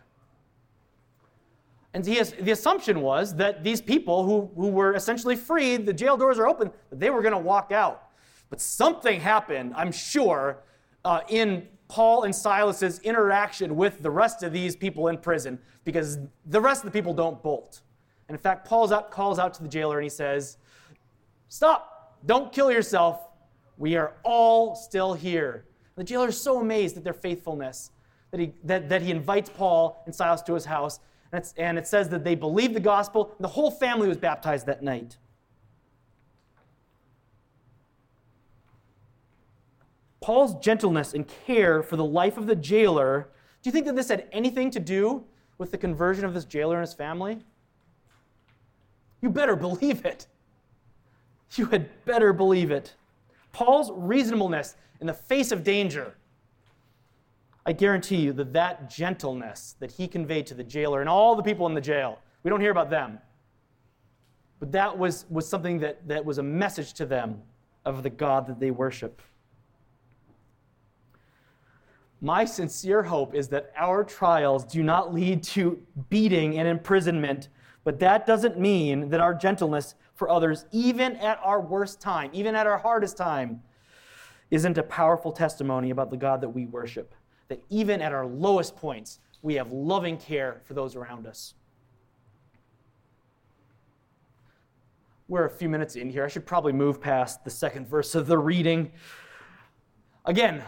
And 1.92 2.04
has, 2.06 2.32
the 2.32 2.50
assumption 2.50 3.02
was 3.02 3.36
that 3.36 3.62
these 3.62 3.80
people 3.80 4.24
who, 4.24 4.50
who 4.56 4.68
were 4.68 4.94
essentially 4.94 5.36
free, 5.36 5.76
the 5.76 5.92
jail 5.92 6.16
doors 6.16 6.38
are 6.38 6.48
open, 6.48 6.72
that 6.90 6.98
they 6.98 7.10
were 7.10 7.22
going 7.22 7.34
to 7.34 7.38
walk 7.38 7.72
out. 7.72 8.08
But 8.50 8.60
something 8.60 9.20
happened, 9.20 9.74
I'm 9.76 9.92
sure, 9.92 10.62
uh, 11.04 11.20
in 11.28 11.68
Paul 11.88 12.24
and 12.24 12.34
Silas's 12.34 12.98
interaction 13.00 13.76
with 13.76 14.02
the 14.02 14.10
rest 14.10 14.42
of 14.42 14.52
these 14.52 14.74
people 14.74 15.08
in 15.08 15.18
prison, 15.18 15.58
because 15.84 16.18
the 16.46 16.60
rest 16.60 16.84
of 16.84 16.90
the 16.90 16.98
people 16.98 17.12
don't 17.12 17.42
bolt. 17.42 17.82
And 18.28 18.34
in 18.34 18.40
fact, 18.40 18.66
Paul 18.66 18.88
calls 19.02 19.38
out 19.38 19.54
to 19.54 19.62
the 19.62 19.68
jailer 19.68 19.98
and 19.98 20.04
he 20.04 20.10
says, 20.10 20.56
Stop, 21.48 22.18
don't 22.26 22.52
kill 22.52 22.72
yourself. 22.72 23.20
We 23.76 23.96
are 23.96 24.14
all 24.22 24.74
still 24.76 25.14
here. 25.14 25.64
The 25.96 26.04
jailer 26.04 26.28
is 26.28 26.40
so 26.40 26.60
amazed 26.60 26.96
at 26.96 27.04
their 27.04 27.14
faithfulness 27.14 27.90
that 28.30 28.40
he, 28.40 28.52
that, 28.64 28.88
that 28.88 29.02
he 29.02 29.10
invites 29.10 29.50
Paul 29.50 30.02
and 30.06 30.14
Silas 30.14 30.42
to 30.42 30.54
his 30.54 30.64
house. 30.64 31.00
And, 31.32 31.52
and 31.56 31.78
it 31.78 31.86
says 31.86 32.08
that 32.10 32.24
they 32.24 32.34
believed 32.34 32.74
the 32.74 32.80
gospel, 32.80 33.32
and 33.36 33.44
the 33.44 33.48
whole 33.48 33.70
family 33.70 34.08
was 34.08 34.16
baptized 34.16 34.66
that 34.66 34.82
night. 34.82 35.18
Paul's 40.20 40.54
gentleness 40.64 41.12
and 41.12 41.26
care 41.46 41.82
for 41.82 41.96
the 41.96 42.04
life 42.04 42.38
of 42.38 42.46
the 42.46 42.56
jailer, 42.56 43.28
do 43.62 43.68
you 43.68 43.72
think 43.72 43.86
that 43.86 43.94
this 43.94 44.08
had 44.08 44.26
anything 44.32 44.70
to 44.70 44.80
do 44.80 45.22
with 45.58 45.70
the 45.70 45.78
conversion 45.78 46.24
of 46.24 46.34
this 46.34 46.44
jailer 46.44 46.76
and 46.76 46.86
his 46.86 46.94
family? 46.94 47.38
You 49.20 49.30
better 49.30 49.54
believe 49.54 50.04
it. 50.04 50.26
You 51.56 51.66
had 51.66 51.88
better 52.04 52.32
believe 52.32 52.70
it. 52.70 52.94
Paul's 53.54 53.92
reasonableness 53.94 54.74
in 55.00 55.06
the 55.06 55.14
face 55.14 55.52
of 55.52 55.62
danger. 55.62 56.16
I 57.64 57.72
guarantee 57.72 58.16
you 58.16 58.32
that 58.34 58.52
that 58.52 58.90
gentleness 58.90 59.76
that 59.78 59.92
he 59.92 60.08
conveyed 60.08 60.46
to 60.48 60.54
the 60.54 60.64
jailer 60.64 61.00
and 61.00 61.08
all 61.08 61.36
the 61.36 61.42
people 61.42 61.66
in 61.66 61.72
the 61.72 61.80
jail, 61.80 62.18
we 62.42 62.50
don't 62.50 62.60
hear 62.60 62.72
about 62.72 62.90
them. 62.90 63.20
But 64.58 64.72
that 64.72 64.98
was, 64.98 65.24
was 65.30 65.48
something 65.48 65.78
that, 65.78 66.06
that 66.08 66.24
was 66.24 66.38
a 66.38 66.42
message 66.42 66.94
to 66.94 67.06
them 67.06 67.40
of 67.84 68.02
the 68.02 68.10
God 68.10 68.46
that 68.48 68.58
they 68.58 68.72
worship. 68.72 69.22
My 72.20 72.44
sincere 72.44 73.04
hope 73.04 73.34
is 73.34 73.48
that 73.48 73.72
our 73.76 74.02
trials 74.02 74.64
do 74.64 74.82
not 74.82 75.14
lead 75.14 75.44
to 75.44 75.80
beating 76.10 76.58
and 76.58 76.66
imprisonment, 76.66 77.48
but 77.84 78.00
that 78.00 78.26
doesn't 78.26 78.58
mean 78.58 79.10
that 79.10 79.20
our 79.20 79.34
gentleness 79.34 79.94
for 80.14 80.30
others, 80.30 80.66
even 80.72 81.16
at 81.16 81.38
our 81.42 81.60
worst 81.60 82.00
time, 82.00 82.30
even 82.32 82.54
at 82.54 82.66
our 82.66 82.78
hardest 82.78 83.16
time, 83.16 83.62
isn't 84.50 84.78
a 84.78 84.82
powerful 84.82 85.32
testimony 85.32 85.90
about 85.90 86.10
the 86.10 86.16
God 86.16 86.40
that 86.40 86.48
we 86.48 86.66
worship. 86.66 87.14
That 87.48 87.62
even 87.70 88.00
at 88.00 88.12
our 88.12 88.26
lowest 88.26 88.76
points, 88.76 89.18
we 89.42 89.54
have 89.54 89.72
loving 89.72 90.16
care 90.16 90.60
for 90.64 90.74
those 90.74 90.96
around 90.96 91.26
us. 91.26 91.54
We're 95.26 95.46
a 95.46 95.50
few 95.50 95.68
minutes 95.68 95.96
in 95.96 96.10
here. 96.10 96.24
I 96.24 96.28
should 96.28 96.46
probably 96.46 96.72
move 96.72 97.00
past 97.00 97.44
the 97.44 97.50
second 97.50 97.88
verse 97.88 98.14
of 98.14 98.26
the 98.26 98.38
reading. 98.38 98.92
Again, 100.26 100.62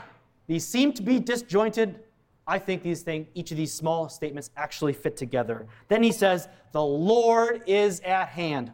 these 0.46 0.66
seem 0.66 0.92
to 0.94 1.02
be 1.02 1.20
disjointed 1.20 2.00
I 2.46 2.58
think 2.58 2.82
these 2.82 3.02
things, 3.02 3.26
each 3.34 3.50
of 3.50 3.56
these 3.56 3.74
small 3.74 4.08
statements 4.08 4.50
actually 4.56 4.92
fit 4.92 5.16
together. 5.16 5.66
Then 5.88 6.02
he 6.02 6.12
says, 6.12 6.48
The 6.72 6.82
Lord 6.82 7.62
is 7.66 8.00
at 8.00 8.28
hand. 8.28 8.72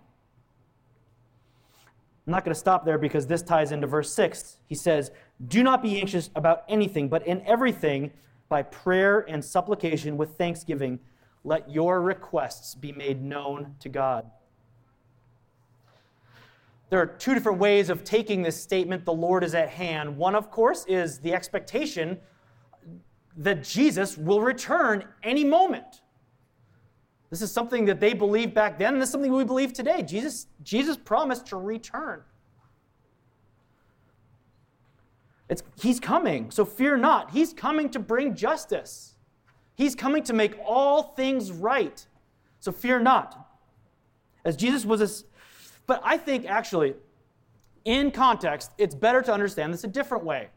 I'm 2.26 2.30
not 2.30 2.44
going 2.44 2.54
to 2.54 2.58
stop 2.58 2.84
there 2.84 2.98
because 2.98 3.26
this 3.26 3.42
ties 3.42 3.72
into 3.72 3.86
verse 3.86 4.12
6. 4.12 4.58
He 4.66 4.74
says, 4.74 5.10
Do 5.48 5.62
not 5.62 5.82
be 5.82 6.00
anxious 6.00 6.30
about 6.36 6.64
anything, 6.68 7.08
but 7.08 7.26
in 7.26 7.42
everything, 7.46 8.12
by 8.48 8.62
prayer 8.62 9.20
and 9.28 9.44
supplication 9.44 10.16
with 10.16 10.36
thanksgiving, 10.36 11.00
let 11.42 11.70
your 11.70 12.00
requests 12.00 12.74
be 12.74 12.92
made 12.92 13.22
known 13.22 13.74
to 13.80 13.88
God. 13.88 14.30
There 16.90 17.00
are 17.00 17.06
two 17.06 17.32
different 17.32 17.58
ways 17.58 17.88
of 17.88 18.04
taking 18.04 18.42
this 18.42 18.60
statement, 18.60 19.06
the 19.06 19.14
Lord 19.14 19.42
is 19.42 19.54
at 19.54 19.70
hand. 19.70 20.16
One, 20.16 20.34
of 20.34 20.50
course, 20.50 20.84
is 20.86 21.18
the 21.18 21.32
expectation 21.32 22.18
that 23.38 23.64
Jesus 23.64 24.18
will 24.18 24.42
return 24.42 25.06
any 25.22 25.42
moment. 25.42 26.01
This 27.32 27.40
is 27.40 27.50
something 27.50 27.86
that 27.86 27.98
they 27.98 28.12
believed 28.12 28.52
back 28.52 28.78
then, 28.78 28.92
and 28.92 29.00
this 29.00 29.08
is 29.08 29.12
something 29.12 29.32
we 29.32 29.42
believe 29.42 29.72
today. 29.72 30.02
Jesus, 30.02 30.48
Jesus 30.62 30.98
promised 30.98 31.46
to 31.46 31.56
return. 31.56 32.20
It's, 35.48 35.62
he's 35.80 35.98
coming, 35.98 36.50
so 36.50 36.66
fear 36.66 36.98
not. 36.98 37.30
He's 37.30 37.54
coming 37.54 37.88
to 37.88 37.98
bring 37.98 38.34
justice. 38.34 39.14
He's 39.76 39.94
coming 39.94 40.22
to 40.24 40.34
make 40.34 40.58
all 40.62 41.14
things 41.14 41.50
right. 41.50 42.06
So 42.60 42.70
fear 42.70 43.00
not. 43.00 43.48
As 44.44 44.54
Jesus 44.54 44.84
was 44.84 45.00
a. 45.00 45.24
But 45.86 46.02
I 46.04 46.18
think 46.18 46.44
actually, 46.44 46.92
in 47.86 48.10
context, 48.10 48.72
it's 48.76 48.94
better 48.94 49.22
to 49.22 49.32
understand 49.32 49.72
this 49.72 49.84
a 49.84 49.88
different 49.88 50.22
way. 50.22 50.50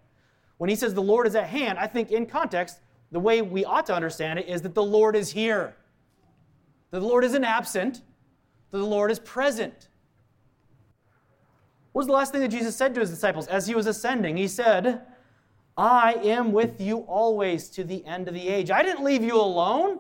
When 0.58 0.70
he 0.70 0.75
says 0.75 0.94
the 0.94 1.01
Lord 1.01 1.25
is 1.25 1.36
at 1.36 1.48
hand, 1.48 1.79
I 1.79 1.88
think 1.88 2.12
in 2.12 2.25
context, 2.25 2.82
the 3.13 3.20
way 3.22 3.41
we 3.41 3.63
ought 3.63 3.86
to 3.86 3.96
understand 3.96 4.39
it 4.39 4.50
is 4.50 4.62
that 4.63 4.75
the 4.75 4.84
Lord 4.84 5.15
is 5.15 5.32
here. 5.32 5.77
That 6.95 7.01
the 7.01 7.07
Lord 7.07 7.25
isn't 7.25 7.43
absent, 7.43 8.03
that 8.71 8.77
the 8.77 8.85
Lord 8.85 9.11
is 9.11 9.19
present. 9.19 9.89
What 11.91 11.99
was 11.99 12.07
the 12.07 12.13
last 12.13 12.31
thing 12.31 12.39
that 12.39 12.47
Jesus 12.47 12.73
said 12.73 12.93
to 12.93 13.01
his 13.01 13.09
disciples 13.09 13.47
as 13.47 13.67
he 13.67 13.75
was 13.75 13.85
ascending? 13.85 14.37
He 14.37 14.47
said, 14.47 15.01
I 15.75 16.13
am 16.23 16.53
with 16.53 16.79
you 16.79 16.99
always 16.99 17.67
to 17.71 17.83
the 17.83 18.05
end 18.05 18.29
of 18.29 18.33
the 18.33 18.47
age. 18.47 18.71
I 18.71 18.81
didn't 18.81 19.03
leave 19.03 19.25
you 19.25 19.35
alone. 19.35 19.99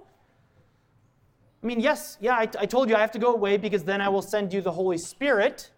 I 1.61 1.67
mean, 1.67 1.81
yes, 1.81 2.17
yeah, 2.21 2.35
I, 2.35 2.47
I 2.57 2.65
told 2.65 2.87
you 2.87 2.95
I 2.95 3.01
have 3.01 3.11
to 3.11 3.19
go 3.19 3.33
away 3.33 3.57
because 3.57 3.83
then 3.83 3.99
I 3.99 4.07
will 4.07 4.21
send 4.21 4.53
you 4.53 4.61
the 4.61 4.71
Holy 4.71 4.97
Spirit. 4.97 5.71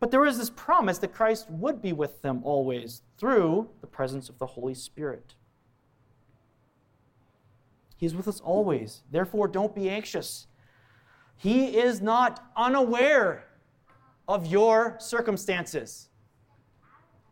But 0.00 0.10
there 0.10 0.20
was 0.20 0.36
this 0.36 0.50
promise 0.50 0.98
that 0.98 1.14
Christ 1.14 1.48
would 1.48 1.80
be 1.80 1.94
with 1.94 2.20
them 2.20 2.42
always 2.44 3.00
through 3.16 3.70
the 3.80 3.86
presence 3.86 4.28
of 4.28 4.38
the 4.38 4.48
Holy 4.48 4.74
Spirit. 4.74 5.34
He's 7.96 8.14
with 8.14 8.28
us 8.28 8.40
always. 8.40 9.02
Therefore, 9.10 9.48
don't 9.48 9.74
be 9.74 9.88
anxious. 9.88 10.46
He 11.36 11.78
is 11.78 12.00
not 12.00 12.50
unaware 12.56 13.44
of 14.28 14.46
your 14.46 14.96
circumstances. 14.98 16.08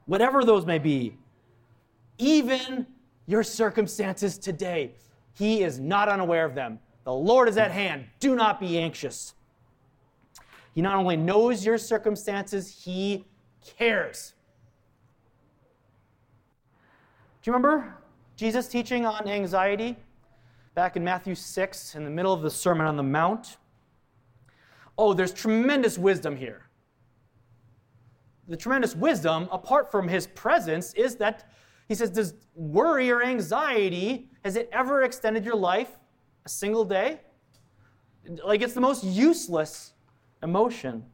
whatever 0.06 0.44
those 0.44 0.66
may 0.66 0.78
be, 0.78 1.16
even 2.18 2.86
your 3.26 3.42
circumstances 3.42 4.36
today, 4.38 4.92
He 5.32 5.62
is 5.62 5.78
not 5.78 6.08
unaware 6.08 6.44
of 6.44 6.54
them. 6.54 6.78
The 7.04 7.12
Lord 7.12 7.48
is 7.48 7.56
at 7.56 7.70
hand. 7.70 8.04
Do 8.20 8.34
not 8.34 8.60
be 8.60 8.78
anxious. 8.78 9.34
He 10.74 10.82
not 10.82 10.96
only 10.96 11.16
knows 11.16 11.64
your 11.64 11.78
circumstances, 11.78 12.84
He 12.84 13.24
cares. 13.78 14.34
Do 17.42 17.50
you 17.50 17.54
remember 17.54 17.94
Jesus 18.36 18.68
teaching 18.68 19.06
on 19.06 19.28
anxiety 19.28 19.96
back 20.74 20.96
in 20.96 21.04
Matthew 21.04 21.34
6 21.34 21.94
in 21.94 22.04
the 22.04 22.10
middle 22.10 22.32
of 22.32 22.42
the 22.42 22.50
Sermon 22.50 22.86
on 22.86 22.96
the 22.96 23.02
Mount? 23.02 23.56
Oh, 24.98 25.12
there's 25.14 25.32
tremendous 25.32 25.98
wisdom 25.98 26.36
here. 26.36 26.62
The 28.48 28.56
tremendous 28.56 28.94
wisdom, 28.94 29.48
apart 29.50 29.90
from 29.90 30.08
his 30.08 30.26
presence, 30.26 30.92
is 30.94 31.16
that 31.16 31.50
he 31.88 31.94
says, 31.94 32.10
Does 32.10 32.34
worry 32.54 33.10
or 33.10 33.22
anxiety, 33.22 34.28
has 34.44 34.56
it 34.56 34.68
ever 34.72 35.02
extended 35.02 35.44
your 35.44 35.56
life 35.56 35.90
a 36.44 36.48
single 36.48 36.84
day? 36.84 37.20
Like 38.44 38.62
it's 38.62 38.74
the 38.74 38.80
most 38.80 39.04
useless 39.04 39.92
emotion. 40.42 41.04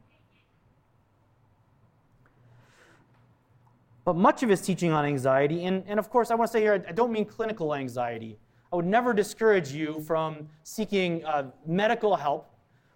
But 4.03 4.15
much 4.15 4.43
of 4.43 4.49
his 4.49 4.61
teaching 4.61 4.91
on 4.91 5.05
anxiety, 5.05 5.65
and, 5.65 5.83
and 5.87 5.99
of 5.99 6.09
course, 6.09 6.31
I 6.31 6.35
want 6.35 6.49
to 6.49 6.51
say 6.51 6.61
here, 6.61 6.83
I 6.87 6.91
don't 6.91 7.11
mean 7.11 7.25
clinical 7.25 7.75
anxiety. 7.75 8.39
I 8.71 8.77
would 8.77 8.85
never 8.85 9.13
discourage 9.13 9.71
you 9.71 10.01
from 10.07 10.47
seeking 10.63 11.25
uh, 11.25 11.51
medical 11.65 12.15
help 12.15 12.49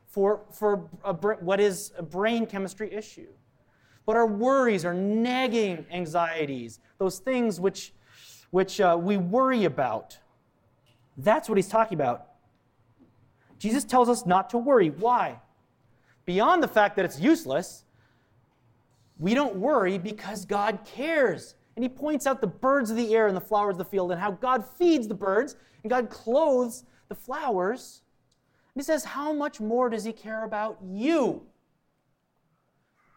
for, 0.08 0.42
for 0.52 0.90
a, 1.04 1.14
what 1.14 1.60
is 1.60 1.92
a 1.98 2.04
brain 2.04 2.46
chemistry 2.46 2.94
issue. 2.94 3.28
But 4.06 4.16
our 4.16 4.26
worries, 4.28 4.86
our 4.86 4.94
nagging 4.94 5.86
anxieties, 5.92 6.80
those 6.98 7.20
things 7.20 7.60
which, 7.60 7.94
which 8.52 8.80
uh, 8.80 8.98
we 9.00 9.18
worry 9.18 9.66
about, 9.66 10.18
that's 11.18 11.50
what 11.50 11.58
he's 11.58 11.68
talking 11.68 11.98
about. 11.98 12.28
Jesus 13.60 13.84
tells 13.84 14.08
us 14.08 14.26
not 14.26 14.50
to 14.52 14.58
worry. 14.58 14.90
Why? 14.90 15.40
Beyond 16.26 16.64
the 16.64 16.68
fact 16.68 16.96
that 16.96 17.06
it's 17.06 17.20
useless, 17.20 17.84
we 19.20 19.34
don't 19.34 19.56
worry 19.56 19.98
because 19.98 20.46
God 20.46 20.80
cares. 20.86 21.56
And 21.76 21.84
he 21.84 21.90
points 21.90 22.26
out 22.26 22.42
the 22.42 22.48
birds 22.48 22.90
of 22.90 22.98
the 22.98 23.14
air 23.14 23.28
and 23.28 23.36
the 23.36 23.42
flowers 23.42 23.74
of 23.74 23.80
the 23.80 23.86
field 23.86 24.12
and 24.12 24.20
how 24.20 24.32
God 24.32 24.66
feeds 24.78 25.08
the 25.08 25.14
birds 25.14 25.56
and 25.84 25.90
God 25.90 26.10
clothes 26.10 26.86
the 27.10 27.16
flowers. 27.16 28.02
And 28.74 28.82
he 28.82 28.86
says, 28.86 29.04
How 29.04 29.34
much 29.34 29.60
more 29.60 29.90
does 29.90 30.04
he 30.04 30.14
care 30.14 30.46
about 30.46 30.80
you? 30.84 31.42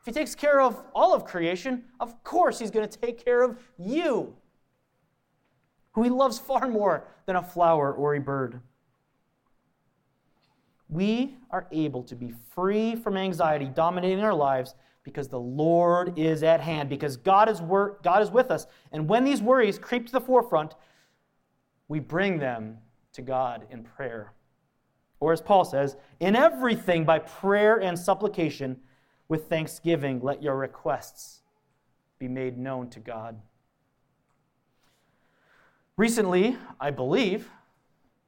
If 0.01 0.07
he 0.07 0.13
takes 0.13 0.35
care 0.35 0.61
of 0.61 0.81
all 0.95 1.15
of 1.15 1.25
creation, 1.25 1.85
of 2.01 2.23
course 2.25 2.59
he's 2.59 2.71
going 2.71 2.89
to 2.89 2.99
take 2.99 3.25
care 3.25 3.43
of 3.43 3.59
you, 3.79 4.35
who 5.93 6.03
he 6.03 6.11
loves 6.11 6.39
far 6.39 6.69
more 6.69 7.07
than 7.27 7.37
a 7.37 7.43
flower 7.43 7.93
or 7.93 8.15
a 8.15 8.21
bird. 8.21 8.61
We 10.89 11.37
are 11.51 11.67
able 11.71 12.03
to 12.05 12.15
be 12.15 12.33
free 12.55 12.97
from 12.97 13.17
anxiety 13.17 13.67
dominating 13.67 14.21
our 14.21 14.35
lives 14.35 14.75
because 15.09 15.29
the 15.29 15.41
Lord 15.41 16.19
is 16.19 16.43
at 16.43 16.61
hand, 16.61 16.89
because 16.89 17.17
God 17.17 17.49
is, 17.49 17.61
wor- 17.61 17.99
God 18.03 18.23
is 18.23 18.31
with 18.31 18.51
us. 18.51 18.67
And 18.93 19.09
when 19.09 19.25
these 19.25 19.43
worries 19.43 19.79
creep 19.79 20.07
to 20.07 20.13
the 20.13 20.21
forefront, 20.21 20.75
we 21.89 21.99
bring 21.99 22.39
them 22.39 22.79
to 23.15 23.23
God 23.23 23.67
in 23.71 23.83
prayer. 23.83 24.35
Or 25.21 25.33
as 25.33 25.41
Paul 25.41 25.65
says, 25.65 25.97
in 26.21 26.37
everything 26.37 27.05
by 27.05 27.19
prayer 27.19 27.81
and 27.81 27.99
supplication, 27.99 28.77
with 29.29 29.49
thanksgiving, 29.49 30.21
let 30.23 30.43
your 30.43 30.57
requests 30.57 31.43
be 32.19 32.29
made 32.29 32.59
known 32.59 32.89
to 32.91 33.01
God. 33.01 33.41
Recently, 35.97 36.57
I 36.81 36.91
believe, 36.91 37.51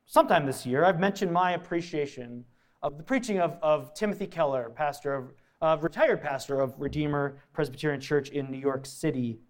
sometime 0.04 0.44
this 0.44 0.66
year, 0.66 0.84
I've 0.84 1.00
mentioned 1.00 1.32
my 1.32 1.52
appreciation 1.52 2.44
of 2.82 2.96
the 2.98 3.02
preaching 3.02 3.40
of, 3.40 3.56
of 3.62 3.94
Timothy 3.94 4.26
Keller, 4.26 4.70
pastor 4.74 5.14
of, 5.14 5.32
uh, 5.62 5.76
retired 5.80 6.22
pastor 6.22 6.60
of 6.60 6.74
Redeemer 6.78 7.42
Presbyterian 7.52 8.00
Church 8.00 8.30
in 8.30 8.50
New 8.50 8.58
York 8.58 8.86
City. 8.86 9.40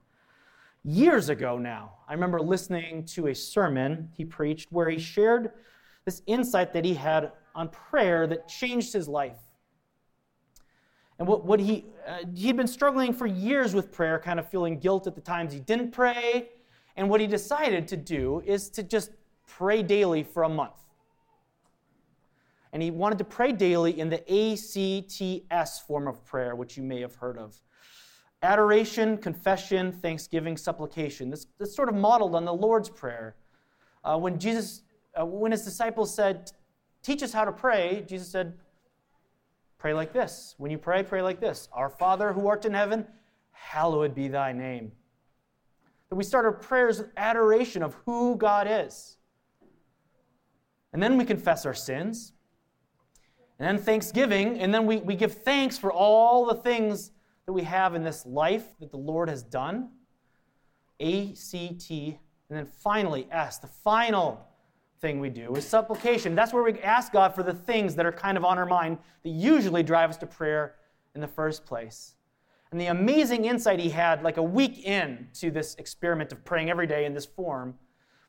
Years 0.83 1.29
ago 1.29 1.59
now, 1.59 1.93
I 2.09 2.15
remember 2.15 2.41
listening 2.41 3.05
to 3.07 3.29
a 3.29 3.35
sermon 3.35 4.09
he 4.17 4.25
preached 4.25 4.73
where 4.73 4.89
he 4.89 4.99
shared 4.99 5.53
this 6.05 6.23
insight 6.27 6.73
that 6.73 6.85
he 6.85 6.95
had 6.95 7.33
on 7.55 7.69
prayer 7.69 8.27
that 8.27 8.49
changed 8.49 8.93
his 8.93 9.07
life. 9.07 9.39
And 11.19 11.29
what, 11.29 11.45
what 11.45 11.61
he, 11.61 11.85
uh, 12.09 12.21
he'd 12.35 12.57
been 12.57 12.67
struggling 12.67 13.13
for 13.13 13.27
years 13.27 13.75
with 13.75 13.93
prayer, 13.93 14.19
kind 14.19 14.41
of 14.41 14.49
feeling 14.49 14.79
guilt 14.79 15.07
at 15.07 15.15
the 15.15 15.21
times 15.21 15.53
he 15.53 15.61
didn't 15.61 15.91
pray. 15.91 16.49
And 16.97 17.11
what 17.11 17.21
he 17.21 17.27
decided 17.27 17.87
to 17.89 17.97
do 17.97 18.43
is 18.47 18.71
to 18.71 18.83
just 18.83 19.11
pray 19.47 19.83
daily 19.83 20.23
for 20.23 20.45
a 20.45 20.49
month. 20.49 20.73
And 22.73 22.83
he 22.83 22.91
wanted 22.91 23.19
to 23.19 23.25
pray 23.25 23.53
daily 23.53 23.99
in 23.99 24.11
the 24.11 24.21
ACTS 24.31 25.81
form 25.81 26.07
of 26.07 26.25
prayer, 26.25 26.55
which 26.55 26.77
you 26.77 26.83
may 26.83 27.01
have 27.01 27.17
heard 27.17 27.37
of 27.37 27.61
adoration, 28.43 29.19
confession, 29.19 29.93
thanksgiving, 29.93 30.57
supplication. 30.57 31.31
This, 31.31 31.47
this 31.59 31.75
sort 31.75 31.89
of 31.89 31.95
modeled 31.95 32.35
on 32.35 32.45
the 32.45 32.55
Lord's 32.55 32.89
Prayer. 32.89 33.37
Uh, 34.03 34.17
when 34.19 34.39
Jesus, 34.39 34.83
uh, 35.19 35.27
when 35.27 35.53
his 35.53 35.63
disciples 35.63 36.15
said, 36.15 36.51
Teach 37.03 37.23
us 37.23 37.33
how 37.33 37.45
to 37.47 37.53
pray, 37.53 38.05
Jesus 38.07 38.29
said, 38.29 38.55
Pray 39.79 39.95
like 39.95 40.13
this. 40.13 40.55
When 40.59 40.71
you 40.71 40.77
pray, 40.77 41.03
pray 41.03 41.23
like 41.23 41.41
this 41.41 41.69
Our 41.73 41.89
Father 41.89 42.33
who 42.33 42.47
art 42.47 42.65
in 42.65 42.75
heaven, 42.75 43.07
hallowed 43.53 44.15
be 44.15 44.29
thy 44.29 44.53
name. 44.53 44.93
That 46.09 46.17
we 46.17 46.25
start 46.25 46.45
our 46.45 46.53
prayers 46.53 46.99
with 46.99 47.11
adoration 47.17 47.83
of 47.83 47.95
who 48.05 48.37
God 48.37 48.67
is. 48.69 49.17
And 50.93 51.03
then 51.03 51.17
we 51.17 51.25
confess 51.25 51.65
our 51.67 51.75
sins. 51.75 52.33
And 53.61 53.69
then 53.69 53.79
thanksgiving. 53.85 54.59
And 54.59 54.73
then 54.73 54.87
we, 54.87 54.97
we 54.97 55.15
give 55.15 55.35
thanks 55.35 55.77
for 55.77 55.93
all 55.93 56.47
the 56.47 56.55
things 56.55 57.13
that 57.45 57.53
we 57.53 57.63
have 57.63 57.95
in 57.95 58.03
this 58.03 58.25
life 58.25 58.65
that 58.81 58.91
the 58.91 58.97
Lord 58.97 59.29
has 59.29 59.43
done. 59.43 59.91
A, 60.99 61.35
C, 61.35 61.77
T. 61.79 62.19
And 62.49 62.59
then 62.59 62.65
finally, 62.65 63.29
S, 63.31 63.59
the 63.59 63.67
final 63.67 64.49
thing 65.03 65.21
we 65.21 65.29
do 65.29 65.55
is 65.57 65.69
supplication. 65.69 66.35
That's 66.35 66.55
where 66.55 66.63
we 66.63 66.81
ask 66.81 67.13
God 67.13 67.35
for 67.35 67.43
the 67.43 67.53
things 67.53 67.95
that 67.97 68.07
are 68.07 68.13
kind 68.13 68.39
of 68.39 68.47
on 68.47 68.57
our 68.57 68.65
mind 68.65 68.97
that 69.25 69.31
usually 69.31 69.83
drive 69.83 70.09
us 70.09 70.17
to 70.19 70.27
prayer 70.27 70.77
in 71.15 71.21
the 71.21 71.29
first 71.29 71.67
place. 71.67 72.15
And 72.73 72.81
the 72.81 72.87
amazing 72.87 73.45
insight 73.45 73.79
he 73.79 73.91
had, 73.91 74.23
like 74.23 74.39
a 74.39 74.43
week 74.43 74.87
in 74.87 75.29
to 75.35 75.51
this 75.51 75.75
experiment 75.75 76.33
of 76.33 76.45
praying 76.47 76.71
every 76.71 76.87
day 76.87 77.05
in 77.05 77.13
this 77.13 77.27
form, 77.27 77.75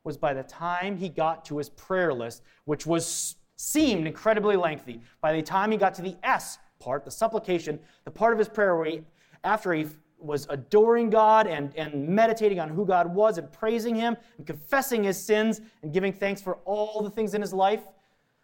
was 0.04 0.18
by 0.18 0.34
the 0.34 0.44
time 0.44 0.98
he 0.98 1.08
got 1.08 1.46
to 1.46 1.58
his 1.58 1.70
prayer 1.70 2.14
list, 2.14 2.42
which 2.66 2.86
was 2.86 3.38
seemed 3.62 4.08
incredibly 4.08 4.56
lengthy, 4.56 5.00
by 5.22 5.32
the 5.32 5.42
time 5.42 5.72
he 5.72 5.78
got 5.78 5.94
to 5.94 6.02
the 6.02 6.16
S 6.24 6.58
part, 6.80 7.06
the 7.06 7.12
supplication, 7.12 7.80
the 8.06 8.12
part 8.12 8.34
of 8.34 8.40
his 8.40 8.50
prayer 8.50 8.76
where 8.76 8.86
he, 8.86 9.02
after 9.44 9.72
he 9.72 9.86
was 10.18 10.48
adoring 10.50 11.12
God 11.12 11.46
and, 11.46 11.72
and 11.76 12.08
meditating 12.08 12.60
on 12.60 12.70
who 12.70 12.86
God 12.88 13.14
was 13.14 13.38
and 13.38 13.52
praising 13.52 13.96
Him 13.96 14.18
and 14.38 14.48
confessing 14.48 15.04
his 15.04 15.24
sins 15.24 15.62
and 15.84 15.94
giving 15.94 16.12
thanks 16.12 16.42
for 16.42 16.56
all 16.66 17.02
the 17.04 17.10
things 17.10 17.34
in 17.34 17.42
his 17.42 17.54
life, 17.54 17.82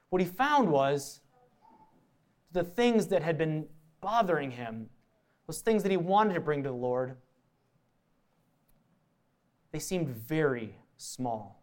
what 0.10 0.22
he 0.22 0.28
found 0.28 0.70
was 0.70 1.20
the 2.52 2.64
things 2.64 3.08
that 3.08 3.24
had 3.24 3.38
been 3.38 3.66
bothering 4.02 4.52
him, 4.52 4.88
those 5.48 5.62
things 5.62 5.82
that 5.84 5.90
he 5.90 5.98
wanted 5.98 6.36
to 6.36 6.40
bring 6.40 6.64
to 6.64 6.70
the 6.70 6.76
Lord, 6.76 7.18
they 9.72 9.80
seemed 9.80 10.10
very 10.10 10.76
small. 10.98 11.57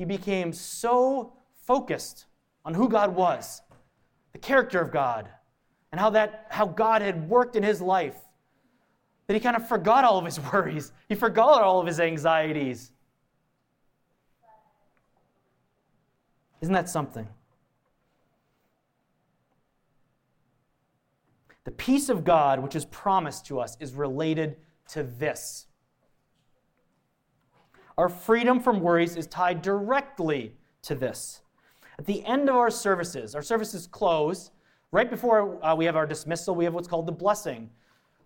He 0.00 0.06
became 0.06 0.54
so 0.54 1.34
focused 1.66 2.24
on 2.64 2.72
who 2.72 2.88
God 2.88 3.14
was, 3.14 3.60
the 4.32 4.38
character 4.38 4.80
of 4.80 4.90
God, 4.90 5.28
and 5.92 6.00
how 6.00 6.08
that 6.08 6.46
how 6.48 6.64
God 6.64 7.02
had 7.02 7.28
worked 7.28 7.54
in 7.54 7.62
his 7.62 7.82
life 7.82 8.16
that 9.26 9.34
he 9.34 9.40
kind 9.40 9.56
of 9.56 9.68
forgot 9.68 10.04
all 10.04 10.16
of 10.16 10.24
his 10.24 10.40
worries. 10.52 10.92
He 11.06 11.14
forgot 11.14 11.60
all 11.60 11.80
of 11.80 11.86
his 11.86 12.00
anxieties. 12.00 12.92
Isn't 16.62 16.72
that 16.72 16.88
something? 16.88 17.28
The 21.64 21.72
peace 21.72 22.08
of 22.08 22.24
God, 22.24 22.60
which 22.60 22.74
is 22.74 22.86
promised 22.86 23.44
to 23.48 23.60
us, 23.60 23.76
is 23.80 23.92
related 23.92 24.56
to 24.92 25.02
this. 25.02 25.66
Our 28.00 28.08
freedom 28.08 28.60
from 28.60 28.80
worries 28.80 29.14
is 29.16 29.26
tied 29.26 29.60
directly 29.60 30.54
to 30.82 30.94
this. 30.94 31.42
At 31.98 32.06
the 32.06 32.24
end 32.24 32.48
of 32.48 32.56
our 32.56 32.70
services, 32.70 33.34
our 33.34 33.42
services 33.42 33.86
close, 33.86 34.50
Right 34.92 35.08
before 35.08 35.64
uh, 35.64 35.74
we 35.76 35.84
have 35.84 35.94
our 35.94 36.06
dismissal, 36.06 36.54
we 36.54 36.64
have 36.64 36.74
what's 36.74 36.88
called 36.88 37.06
the 37.06 37.12
blessing, 37.12 37.70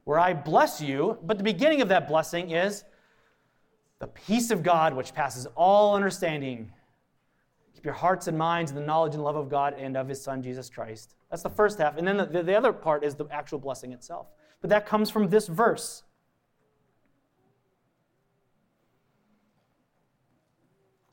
where 0.05 0.19
I 0.19 0.33
bless 0.33 0.81
you, 0.81 1.19
but 1.23 1.37
the 1.37 1.45
beginning 1.45 1.83
of 1.83 1.89
that 1.89 2.09
blessing 2.09 2.53
is 2.53 2.85
the 3.99 4.07
peace 4.07 4.51
of 4.51 4.63
God, 4.63 4.95
which 4.95 5.13
passes 5.13 5.47
all 5.57 5.95
understanding. 5.95 6.73
Keep 7.75 7.85
your 7.85 7.95
hearts 7.95 8.29
and 8.29 8.39
minds 8.39 8.71
in 8.71 8.77
the 8.77 8.83
knowledge 8.83 9.15
and 9.15 9.23
love 9.23 9.37
of 9.37 9.51
God 9.51 9.75
and 9.75 9.95
of 9.95 10.09
His 10.09 10.23
Son, 10.23 10.43
Jesus 10.43 10.71
Christ. 10.71 11.17
That's 11.31 11.43
the 11.43 11.51
first 11.51 11.79
half. 11.79 11.99
And 11.99 12.09
then 12.09 12.17
the, 12.17 12.43
the 12.43 12.57
other 12.57 12.73
part 12.73 13.05
is 13.05 13.15
the 13.15 13.27
actual 13.31 13.59
blessing 13.59 13.93
itself. 13.93 14.29
but 14.63 14.71
that 14.71 14.87
comes 14.87 15.11
from 15.11 15.29
this 15.29 15.49
verse. 15.49 16.03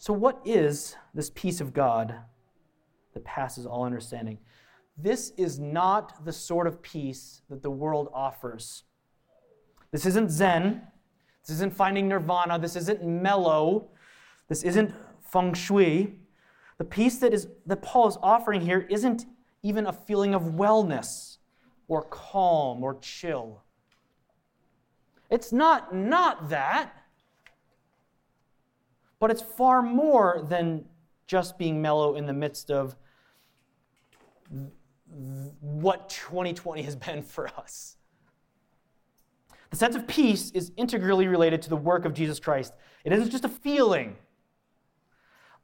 So, 0.02 0.14
what 0.14 0.42
is 0.44 0.96
this 1.14 1.30
peace 1.30 1.62
of 1.62 1.76
God 1.76 2.16
that 3.14 3.24
passes 3.24 3.68
all 3.68 3.84
understanding? 3.84 4.40
This 4.98 5.32
is 5.38 5.60
not 5.60 6.26
the 6.26 6.34
sort 6.34 6.66
of 6.66 6.82
peace 6.82 7.44
that 7.52 7.62
the 7.62 7.70
world 7.70 8.10
offers. 8.12 8.82
This 9.92 10.08
isn't 10.08 10.32
Zen. 10.32 10.82
This 11.44 11.56
isn't 11.58 11.76
finding 11.76 12.08
nirvana. 12.08 12.58
This 12.58 12.76
isn't 12.76 13.04
mellow. 13.04 13.90
This 14.48 14.64
isn't 14.64 14.92
feng 15.22 15.54
shui. 15.54 16.16
The 16.80 16.86
peace 16.86 17.20
that, 17.20 17.32
is, 17.32 17.50
that 17.68 17.84
Paul 17.84 18.08
is 18.08 18.18
offering 18.24 18.62
here 18.62 18.88
isn't 18.90 19.28
even 19.62 19.86
a 19.86 19.94
feeling 19.94 20.34
of 20.34 20.42
wellness 20.42 21.38
or 21.88 22.06
calm 22.06 22.84
or 22.84 22.98
chill. 23.02 23.62
It's 25.30 25.54
not 25.54 25.94
not 25.94 26.50
that, 26.50 27.01
but 29.22 29.30
it's 29.30 29.42
far 29.42 29.84
more 29.84 30.44
than 30.50 30.84
just 31.28 31.58
being 31.58 31.80
mellow 31.82 32.16
in 32.16 32.26
the 32.26 32.34
midst 32.34 32.72
of 32.72 32.96
what 35.62 36.10
2020 36.10 36.82
has 36.82 36.96
been 37.08 37.22
for 37.22 37.48
us. 37.48 37.96
The 39.70 39.78
sense 39.78 39.96
of 39.96 40.06
peace 40.08 40.52
is 40.52 40.74
integrally 40.76 41.28
related 41.28 41.62
to 41.62 41.70
the 41.70 41.78
work 41.78 42.04
of 42.04 42.14
Jesus 42.14 42.40
Christ. 42.40 42.74
It 43.06 43.14
isn't 43.14 43.30
just 43.30 43.46
a 43.46 43.50
feeling. 43.50 44.18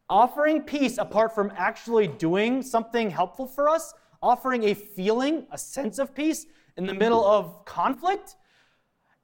Offering 0.10 0.62
peace 0.62 0.98
apart 0.98 1.36
from 1.36 1.52
actually 1.58 2.08
doing 2.08 2.62
something 2.62 3.10
helpful 3.10 3.48
for 3.48 3.68
us, 3.68 3.94
offering 4.22 4.66
a 4.66 4.74
feeling, 4.74 5.48
a 5.52 5.58
sense 5.58 6.00
of 6.00 6.16
peace 6.16 6.46
in 6.78 6.86
the 6.86 6.94
middle 6.94 7.26
of 7.26 7.66
conflict, 7.66 8.36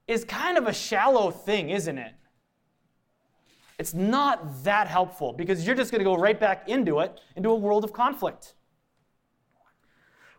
is 0.07 0.25
kind 0.25 0.57
of 0.57 0.67
a 0.67 0.73
shallow 0.73 1.29
thing, 1.29 1.69
isn't 1.69 1.97
it? 1.97 2.13
It's 3.79 3.93
not 3.93 4.63
that 4.63 4.87
helpful 4.87 5.33
because 5.33 5.65
you're 5.65 5.75
just 5.75 5.91
going 5.91 5.99
to 5.99 6.05
go 6.05 6.15
right 6.15 6.39
back 6.39 6.69
into 6.69 6.99
it, 6.99 7.19
into 7.35 7.49
a 7.49 7.55
world 7.55 7.83
of 7.83 7.91
conflict. 7.93 8.53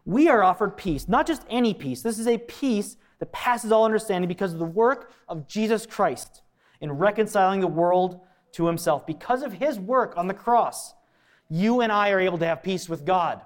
We 0.05 0.29
are 0.29 0.43
offered 0.43 0.77
peace, 0.77 1.09
not 1.09 1.27
just 1.27 1.45
any 1.49 1.75
peace. 1.75 2.03
This 2.03 2.19
is 2.19 2.29
a 2.29 2.39
peace 2.39 2.97
that 3.19 3.33
passes 3.33 3.73
all 3.73 3.85
understanding 3.85 4.29
because 4.29 4.53
of 4.53 4.59
the 4.59 4.65
work 4.65 5.13
of 5.29 5.49
Jesus 5.49 5.87
Christ 5.87 6.43
in 6.81 6.93
reconciling 6.93 7.61
the 7.61 7.67
world 7.67 8.21
to 8.53 8.67
himself. 8.67 9.07
Because 9.07 9.43
of 9.43 9.55
his 9.55 9.79
work 9.79 10.17
on 10.17 10.29
the 10.29 10.35
cross, 10.35 10.95
you 11.49 11.81
and 11.81 11.91
I 11.91 12.11
are 12.11 12.21
able 12.21 12.39
to 12.39 12.47
have 12.47 12.63
peace 12.63 12.89
with 12.89 13.05
God. 13.05 13.41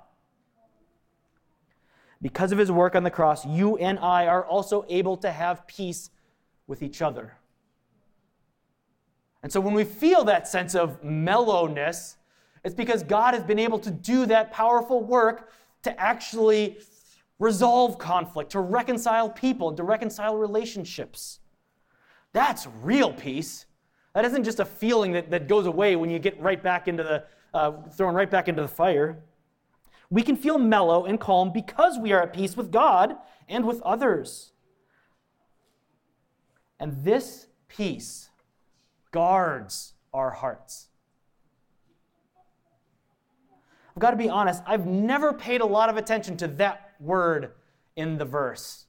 Because 2.21 2.51
of 2.51 2.59
his 2.59 2.73
work 2.73 2.97
on 2.97 3.05
the 3.05 3.11
cross, 3.11 3.47
you 3.47 3.77
and 3.77 3.99
I 3.99 4.27
are 4.27 4.45
also 4.45 4.85
able 4.89 5.17
to 5.19 5.31
have 5.31 5.67
peace 5.67 6.11
with 6.67 6.83
each 6.83 7.01
other. 7.01 7.38
And 9.43 9.53
so 9.53 9.61
when 9.61 9.75
we 9.75 9.85
feel 9.85 10.25
that 10.25 10.49
sense 10.49 10.75
of 10.75 11.03
mellowness, 11.05 12.17
it's 12.65 12.75
because 12.75 13.03
God 13.03 13.35
has 13.35 13.45
been 13.45 13.59
able 13.59 13.79
to 13.81 13.91
do 13.91 14.27
that 14.27 14.53
powerful 14.53 15.03
work 15.03 15.53
to 15.83 16.01
actually 16.01 16.79
resolve 17.39 17.99
conflict, 17.99 18.51
to 18.53 18.61
reconcile 18.61 19.31
people, 19.31 19.73
to 19.73 19.85
reconcile 19.85 20.37
relationships. 20.37 21.39
That's 22.33 22.67
real 22.83 23.13
peace. 23.13 23.67
That 24.15 24.25
isn't 24.25 24.45
just 24.45 24.59
a 24.59 24.65
feeling 24.65 25.13
that, 25.13 25.31
that 25.31 25.47
goes 25.47 25.67
away 25.67 25.95
when 25.95 26.11
you 26.11 26.19
get 26.19 26.41
right 26.41 26.61
back 26.61 26.89
into 26.89 27.05
the, 27.05 27.25
uh, 27.55 27.73
thrown 27.93 28.15
right 28.15 28.31
back 28.31 28.49
into 28.49 28.63
the 28.63 28.69
fire. 28.69 29.23
We 30.11 30.23
can 30.23 30.37
feel 30.37 30.59
mellow 30.59 31.05
and 31.05 31.21
calm 31.21 31.53
because 31.53 31.99
we 31.99 32.13
are 32.13 32.23
at 32.23 32.33
peace 32.33 32.57
with 32.57 32.73
God 32.73 33.17
and 33.49 33.67
with 33.67 33.81
others. 33.83 34.53
And 36.81 37.05
this 37.05 37.47
peace 37.69 38.28
guards 39.11 39.95
our 40.13 40.31
hearts. 40.31 40.89
I've 43.97 44.01
got 44.01 44.13
to 44.13 44.17
be 44.17 44.29
honest, 44.29 44.63
I've 44.67 44.87
never 44.87 45.33
paid 45.33 45.61
a 45.61 45.67
lot 45.67 45.89
of 45.89 45.97
attention 45.97 46.37
to 46.39 46.49
that 46.49 46.93
word 47.01 47.53
in 47.97 48.17
the 48.17 48.25
verse. 48.25 48.87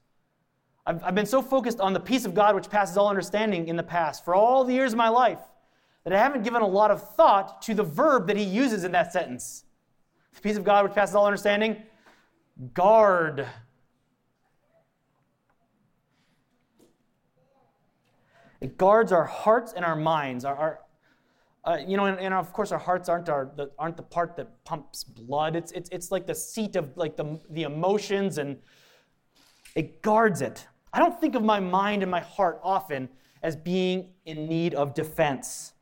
I've, 0.86 1.04
I've 1.04 1.16
been 1.16 1.26
so 1.26 1.42
focused 1.42 1.80
on 1.80 1.94
the 1.94 2.00
peace 2.00 2.26
of 2.26 2.34
God 2.34 2.56
which 2.56 2.70
passes 2.70 2.96
all 2.96 3.08
understanding 3.08 3.68
in 3.68 3.76
the 3.76 3.84
past 3.84 4.24
for 4.24 4.36
all 4.36 4.64
the 4.64 4.74
years 4.74 4.94
of 4.94 4.98
my 4.98 5.10
life 5.10 5.40
that 6.04 6.14
I 6.14 6.20
haven't 6.20 6.44
given 6.44 6.62
a 6.62 6.68
lot 6.68 6.92
of 6.92 7.16
thought 7.16 7.62
to 7.64 7.74
the 7.74 7.84
verb 7.84 8.28
that 8.28 8.38
he 8.38 8.44
uses 8.44 8.84
in 8.84 8.92
that 8.94 9.12
sentence. 9.12 9.66
The 10.36 10.42
peace 10.42 10.58
of 10.58 10.64
God 10.64 10.86
which 10.86 10.94
passes 10.94 11.16
all 11.16 11.26
understanding, 11.26 11.84
guard. 12.74 13.48
It 18.62 18.78
guards 18.78 19.12
our 19.12 19.26
hearts 19.26 19.74
and 19.74 19.86
our 19.86 19.96
minds, 19.96 20.46
our, 20.46 20.56
our 20.56 20.80
uh, 21.66 21.78
you 21.86 21.98
know, 21.98 22.06
and, 22.06 22.20
and, 22.20 22.34
of 22.34 22.54
course, 22.54 22.72
our 22.72 22.80
hearts 22.80 23.10
aren't 23.10 23.30
our 23.30 23.52
the, 23.56 23.70
aren't 23.78 23.98
the 23.98 24.04
part 24.04 24.36
that 24.38 24.64
pumps 24.64 25.04
blood. 25.04 25.56
It's, 25.56 25.72
it's, 25.74 25.90
it's 25.90 26.12
like 26.12 26.26
the 26.26 26.36
seat 26.36 26.76
of 26.76 26.96
like 26.96 27.18
the, 27.18 27.40
the 27.50 27.64
emotions, 27.64 28.38
and 28.38 28.58
it 29.76 30.02
guards 30.02 30.42
it. 30.42 30.68
I 30.94 31.00
don't 31.00 31.20
think 31.20 31.36
of 31.36 31.44
my 31.44 31.60
mind 31.60 32.02
and 32.02 32.10
my 32.10 32.22
heart 32.22 32.60
often 32.64 33.10
as 33.44 33.56
being 33.56 34.10
in 34.26 34.48
need 34.48 34.74
of 34.74 34.94
defense. 34.94 35.74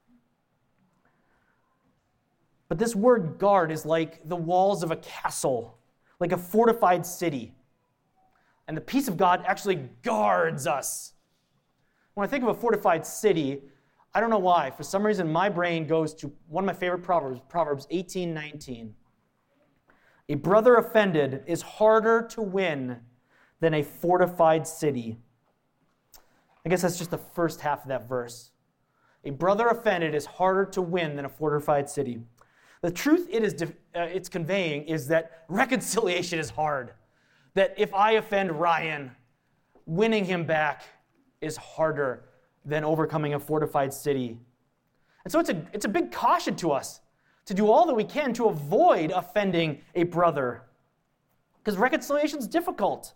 But 2.70 2.80
this 2.80 2.96
word 2.96 3.38
guard 3.38 3.72
is 3.72 3.86
like 3.86 4.28
the 4.28 4.36
walls 4.36 4.84
of 4.84 4.92
a 4.92 4.98
castle, 4.98 5.78
like 6.20 6.32
a 6.32 6.38
fortified 6.38 7.06
city. 7.06 7.54
And 8.68 8.76
the 8.76 8.82
peace 8.82 9.08
of 9.08 9.16
God 9.16 9.44
actually 9.48 9.76
guards 10.04 10.68
us. 10.68 11.14
When 12.18 12.28
I 12.28 12.32
think 12.32 12.42
of 12.42 12.50
a 12.50 12.54
fortified 12.56 13.06
city, 13.06 13.62
I 14.16 14.20
don't 14.20 14.32
know 14.32 14.40
why. 14.40 14.72
For 14.72 14.82
some 14.82 15.06
reason, 15.06 15.32
my 15.32 15.50
brain 15.50 15.86
goes 15.86 16.16
to 16.16 16.34
one 16.48 16.64
of 16.64 16.66
my 16.66 16.74
favorite 16.74 17.04
proverbs, 17.04 17.40
Proverbs 17.48 17.86
18 17.92 18.34
19. 18.34 18.96
A 20.30 20.34
brother 20.34 20.78
offended 20.78 21.44
is 21.46 21.62
harder 21.62 22.24
to 22.32 22.42
win 22.42 23.02
than 23.60 23.76
a 23.76 23.84
fortified 23.84 24.66
city. 24.66 25.20
I 26.66 26.70
guess 26.70 26.82
that's 26.82 26.98
just 26.98 27.12
the 27.12 27.20
first 27.20 27.62
half 27.62 27.84
of 27.84 27.90
that 27.90 28.10
verse. 28.10 28.50
A 29.24 29.30
brother 29.30 29.68
offended 29.68 30.16
is 30.16 30.26
harder 30.26 30.66
to 30.72 30.82
win 30.82 31.16
than 31.16 31.26
a 31.26 31.30
fortified 31.30 31.88
city. 31.88 32.24
The 32.82 32.90
truth 32.90 33.28
it 33.30 33.44
is 33.44 33.62
uh, 33.62 33.68
it's 33.94 34.28
conveying 34.28 34.86
is 34.86 35.08
that 35.10 35.46
reconciliation 35.50 36.40
is 36.40 36.50
hard. 36.50 36.94
That 37.54 37.76
if 37.78 37.94
I 37.94 38.14
offend 38.14 38.60
Ryan, 38.60 39.12
winning 39.86 40.26
him 40.26 40.46
back 40.46 40.84
is 41.42 41.58
harder 41.58 42.26
than 42.66 42.84
overcoming 42.84 43.34
a 43.34 43.40
fortified 43.40 43.94
city. 43.94 44.38
And 45.24 45.32
so 45.32 45.40
it's 45.40 45.50
a, 45.50 45.66
it's 45.74 45.86
a 45.86 45.90
big 45.90 46.12
caution 46.12 46.56
to 46.58 46.72
us 46.72 47.02
to 47.46 47.54
do 47.54 47.72
all 47.72 47.86
that 47.86 47.94
we 47.94 48.04
can 48.04 48.34
to 48.34 48.48
avoid 48.48 49.12
offending 49.12 49.82
a 49.96 50.04
brother. 50.04 50.64
Because 51.64 51.78
reconciliation 51.78 52.40
is 52.40 52.48
difficult. 52.48 53.14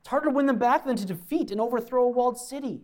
It's 0.00 0.08
harder 0.08 0.26
to 0.26 0.34
win 0.34 0.46
them 0.46 0.58
back 0.58 0.86
than 0.86 0.96
to 0.96 1.04
defeat 1.04 1.50
and 1.50 1.60
overthrow 1.60 2.04
a 2.04 2.08
walled 2.08 2.38
city. 2.38 2.82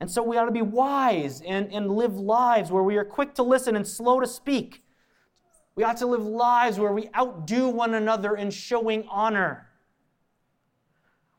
And 0.00 0.10
so 0.10 0.22
we 0.22 0.36
ought 0.36 0.46
to 0.46 0.50
be 0.50 0.62
wise 0.62 1.42
and, 1.42 1.72
and 1.72 1.90
live 1.90 2.16
lives 2.16 2.70
where 2.70 2.82
we 2.82 2.96
are 2.96 3.04
quick 3.04 3.34
to 3.34 3.42
listen 3.42 3.76
and 3.76 3.86
slow 3.86 4.20
to 4.20 4.26
speak. 4.26 4.82
We 5.76 5.84
ought 5.84 5.96
to 5.98 6.06
live 6.06 6.24
lives 6.24 6.78
where 6.78 6.92
we 6.92 7.08
outdo 7.16 7.68
one 7.68 7.94
another 7.94 8.36
in 8.36 8.50
showing 8.50 9.06
honor 9.08 9.68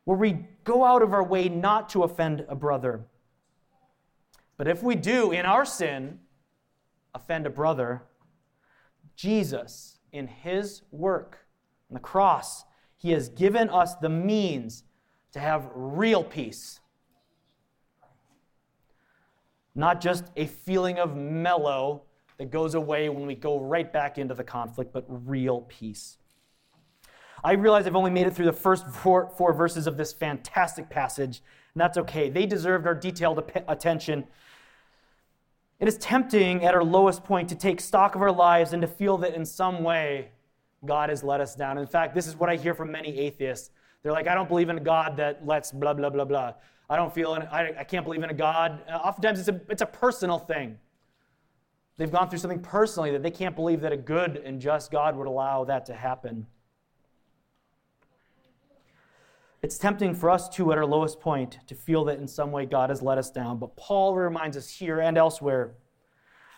where 0.06 0.16
we 0.16 0.38
go 0.62 0.84
out 0.84 1.02
of 1.02 1.12
our 1.12 1.22
way 1.22 1.48
not 1.48 1.88
to 1.90 2.04
offend 2.04 2.46
a 2.48 2.54
brother. 2.54 3.04
But 4.56 4.68
if 4.68 4.80
we 4.82 4.94
do, 4.94 5.32
in 5.32 5.44
our 5.44 5.64
sin, 5.64 6.20
offend 7.12 7.44
a 7.44 7.50
brother, 7.50 8.04
Jesus, 9.16 9.98
in 10.12 10.28
his 10.28 10.82
work 10.92 11.46
on 11.90 11.94
the 11.94 12.00
cross, 12.00 12.64
he 12.96 13.10
has 13.10 13.28
given 13.28 13.68
us 13.68 13.96
the 13.96 14.08
means 14.08 14.84
to 15.32 15.40
have 15.40 15.68
real 15.74 16.22
peace. 16.22 16.78
Not 19.74 20.00
just 20.00 20.30
a 20.36 20.46
feeling 20.46 21.00
of 21.00 21.16
mellow 21.16 22.04
that 22.38 22.52
goes 22.52 22.76
away 22.76 23.08
when 23.08 23.26
we 23.26 23.34
go 23.34 23.58
right 23.58 23.92
back 23.92 24.18
into 24.18 24.34
the 24.34 24.44
conflict, 24.44 24.92
but 24.92 25.04
real 25.08 25.62
peace. 25.62 26.18
I 27.46 27.52
realize 27.52 27.86
I've 27.86 27.94
only 27.94 28.10
made 28.10 28.26
it 28.26 28.34
through 28.34 28.46
the 28.46 28.52
first 28.52 28.88
four, 28.88 29.30
four 29.36 29.52
verses 29.52 29.86
of 29.86 29.96
this 29.96 30.12
fantastic 30.12 30.90
passage, 30.90 31.44
and 31.74 31.80
that's 31.80 31.96
okay. 31.96 32.28
They 32.28 32.44
deserved 32.44 32.88
our 32.88 32.94
detailed 32.94 33.38
attention. 33.68 34.24
It 35.78 35.86
is 35.86 35.96
tempting 35.98 36.64
at 36.64 36.74
our 36.74 36.82
lowest 36.82 37.22
point 37.22 37.48
to 37.50 37.54
take 37.54 37.80
stock 37.80 38.16
of 38.16 38.20
our 38.20 38.32
lives 38.32 38.72
and 38.72 38.82
to 38.82 38.88
feel 38.88 39.16
that 39.18 39.34
in 39.34 39.44
some 39.44 39.84
way 39.84 40.30
God 40.84 41.08
has 41.08 41.22
let 41.22 41.40
us 41.40 41.54
down. 41.54 41.78
In 41.78 41.86
fact, 41.86 42.16
this 42.16 42.26
is 42.26 42.34
what 42.34 42.50
I 42.50 42.56
hear 42.56 42.74
from 42.74 42.90
many 42.90 43.16
atheists. 43.16 43.70
They're 44.02 44.10
like, 44.10 44.26
I 44.26 44.34
don't 44.34 44.48
believe 44.48 44.68
in 44.68 44.78
a 44.78 44.80
God 44.80 45.16
that 45.18 45.46
lets 45.46 45.70
blah, 45.70 45.94
blah, 45.94 46.10
blah, 46.10 46.24
blah. 46.24 46.54
I 46.90 46.96
don't 46.96 47.14
feel, 47.14 47.36
in, 47.36 47.42
I, 47.42 47.78
I 47.78 47.84
can't 47.84 48.04
believe 48.04 48.24
in 48.24 48.30
a 48.30 48.34
God. 48.34 48.82
Uh, 48.88 48.96
oftentimes 48.96 49.38
it's 49.38 49.48
a, 49.48 49.60
it's 49.68 49.82
a 49.82 49.86
personal 49.86 50.40
thing. 50.40 50.78
They've 51.96 52.10
gone 52.10 52.28
through 52.28 52.40
something 52.40 52.60
personally 52.60 53.12
that 53.12 53.22
they 53.22 53.30
can't 53.30 53.54
believe 53.54 53.82
that 53.82 53.92
a 53.92 53.96
good 53.96 54.38
and 54.38 54.60
just 54.60 54.90
God 54.90 55.14
would 55.14 55.28
allow 55.28 55.62
that 55.66 55.86
to 55.86 55.94
happen. 55.94 56.48
It's 59.66 59.78
tempting 59.78 60.14
for 60.14 60.30
us 60.30 60.48
too, 60.48 60.70
at 60.70 60.78
our 60.78 60.86
lowest 60.86 61.18
point, 61.18 61.58
to 61.66 61.74
feel 61.74 62.04
that 62.04 62.20
in 62.20 62.28
some 62.28 62.52
way 62.52 62.66
God 62.66 62.88
has 62.88 63.02
let 63.02 63.18
us 63.18 63.32
down. 63.32 63.58
But 63.58 63.74
Paul 63.76 64.14
reminds 64.14 64.56
us 64.56 64.68
here 64.68 65.00
and 65.00 65.18
elsewhere 65.18 65.74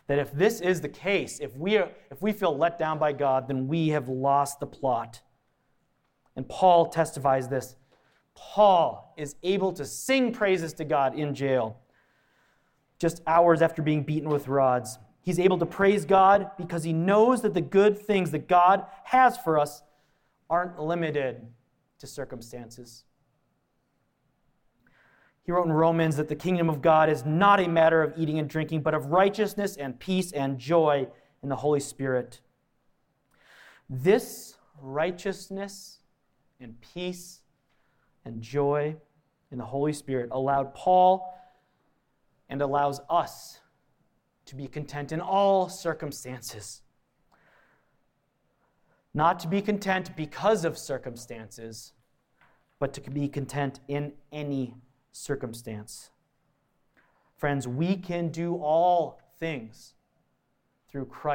that 0.08 0.18
if 0.18 0.30
this 0.32 0.60
is 0.60 0.82
the 0.82 0.90
case, 0.90 1.40
if 1.40 1.56
we, 1.56 1.78
are, 1.78 1.88
if 2.10 2.20
we 2.20 2.32
feel 2.32 2.54
let 2.54 2.78
down 2.78 2.98
by 2.98 3.14
God, 3.14 3.48
then 3.48 3.66
we 3.66 3.88
have 3.88 4.10
lost 4.10 4.60
the 4.60 4.66
plot. 4.66 5.22
And 6.36 6.46
Paul 6.50 6.90
testifies 6.90 7.48
this. 7.48 7.76
Paul 8.34 9.14
is 9.16 9.36
able 9.42 9.72
to 9.72 9.86
sing 9.86 10.30
praises 10.30 10.74
to 10.74 10.84
God 10.84 11.18
in 11.18 11.34
jail 11.34 11.78
just 12.98 13.22
hours 13.26 13.62
after 13.62 13.80
being 13.80 14.02
beaten 14.02 14.28
with 14.28 14.48
rods. 14.48 14.98
He's 15.22 15.38
able 15.38 15.56
to 15.56 15.66
praise 15.66 16.04
God 16.04 16.50
because 16.58 16.84
he 16.84 16.92
knows 16.92 17.40
that 17.40 17.54
the 17.54 17.62
good 17.62 17.98
things 17.98 18.32
that 18.32 18.48
God 18.48 18.84
has 19.04 19.38
for 19.38 19.58
us 19.58 19.82
aren't 20.50 20.78
limited 20.78 21.46
to 21.98 22.06
circumstances. 22.06 23.04
He 25.42 25.52
wrote 25.52 25.66
in 25.66 25.72
Romans 25.72 26.16
that 26.16 26.28
the 26.28 26.36
kingdom 26.36 26.68
of 26.68 26.82
God 26.82 27.08
is 27.08 27.24
not 27.24 27.58
a 27.58 27.68
matter 27.68 28.02
of 28.02 28.12
eating 28.18 28.38
and 28.38 28.48
drinking, 28.50 28.82
but 28.82 28.92
of 28.92 29.06
righteousness 29.06 29.76
and 29.76 29.98
peace 29.98 30.30
and 30.32 30.58
joy 30.58 31.08
in 31.42 31.48
the 31.48 31.56
Holy 31.56 31.80
Spirit. 31.80 32.40
This 33.88 34.56
righteousness 34.80 36.00
and 36.60 36.78
peace 36.80 37.40
and 38.24 38.42
joy 38.42 38.96
in 39.50 39.58
the 39.58 39.64
Holy 39.64 39.94
Spirit 39.94 40.28
allowed 40.32 40.74
Paul 40.74 41.34
and 42.50 42.60
allows 42.60 43.00
us 43.08 43.60
to 44.44 44.54
be 44.54 44.66
content 44.66 45.12
in 45.12 45.20
all 45.20 45.68
circumstances. 45.68 46.82
Not 49.14 49.38
to 49.40 49.48
be 49.48 49.62
content 49.62 50.14
because 50.16 50.64
of 50.64 50.78
circumstances, 50.78 51.92
but 52.78 52.92
to 52.94 53.10
be 53.10 53.28
content 53.28 53.80
in 53.88 54.12
any 54.32 54.74
circumstance. 55.12 56.10
Friends, 57.36 57.66
we 57.66 57.96
can 57.96 58.28
do 58.28 58.56
all 58.56 59.20
things 59.38 59.94
through 60.88 61.06
Christ 61.06 61.28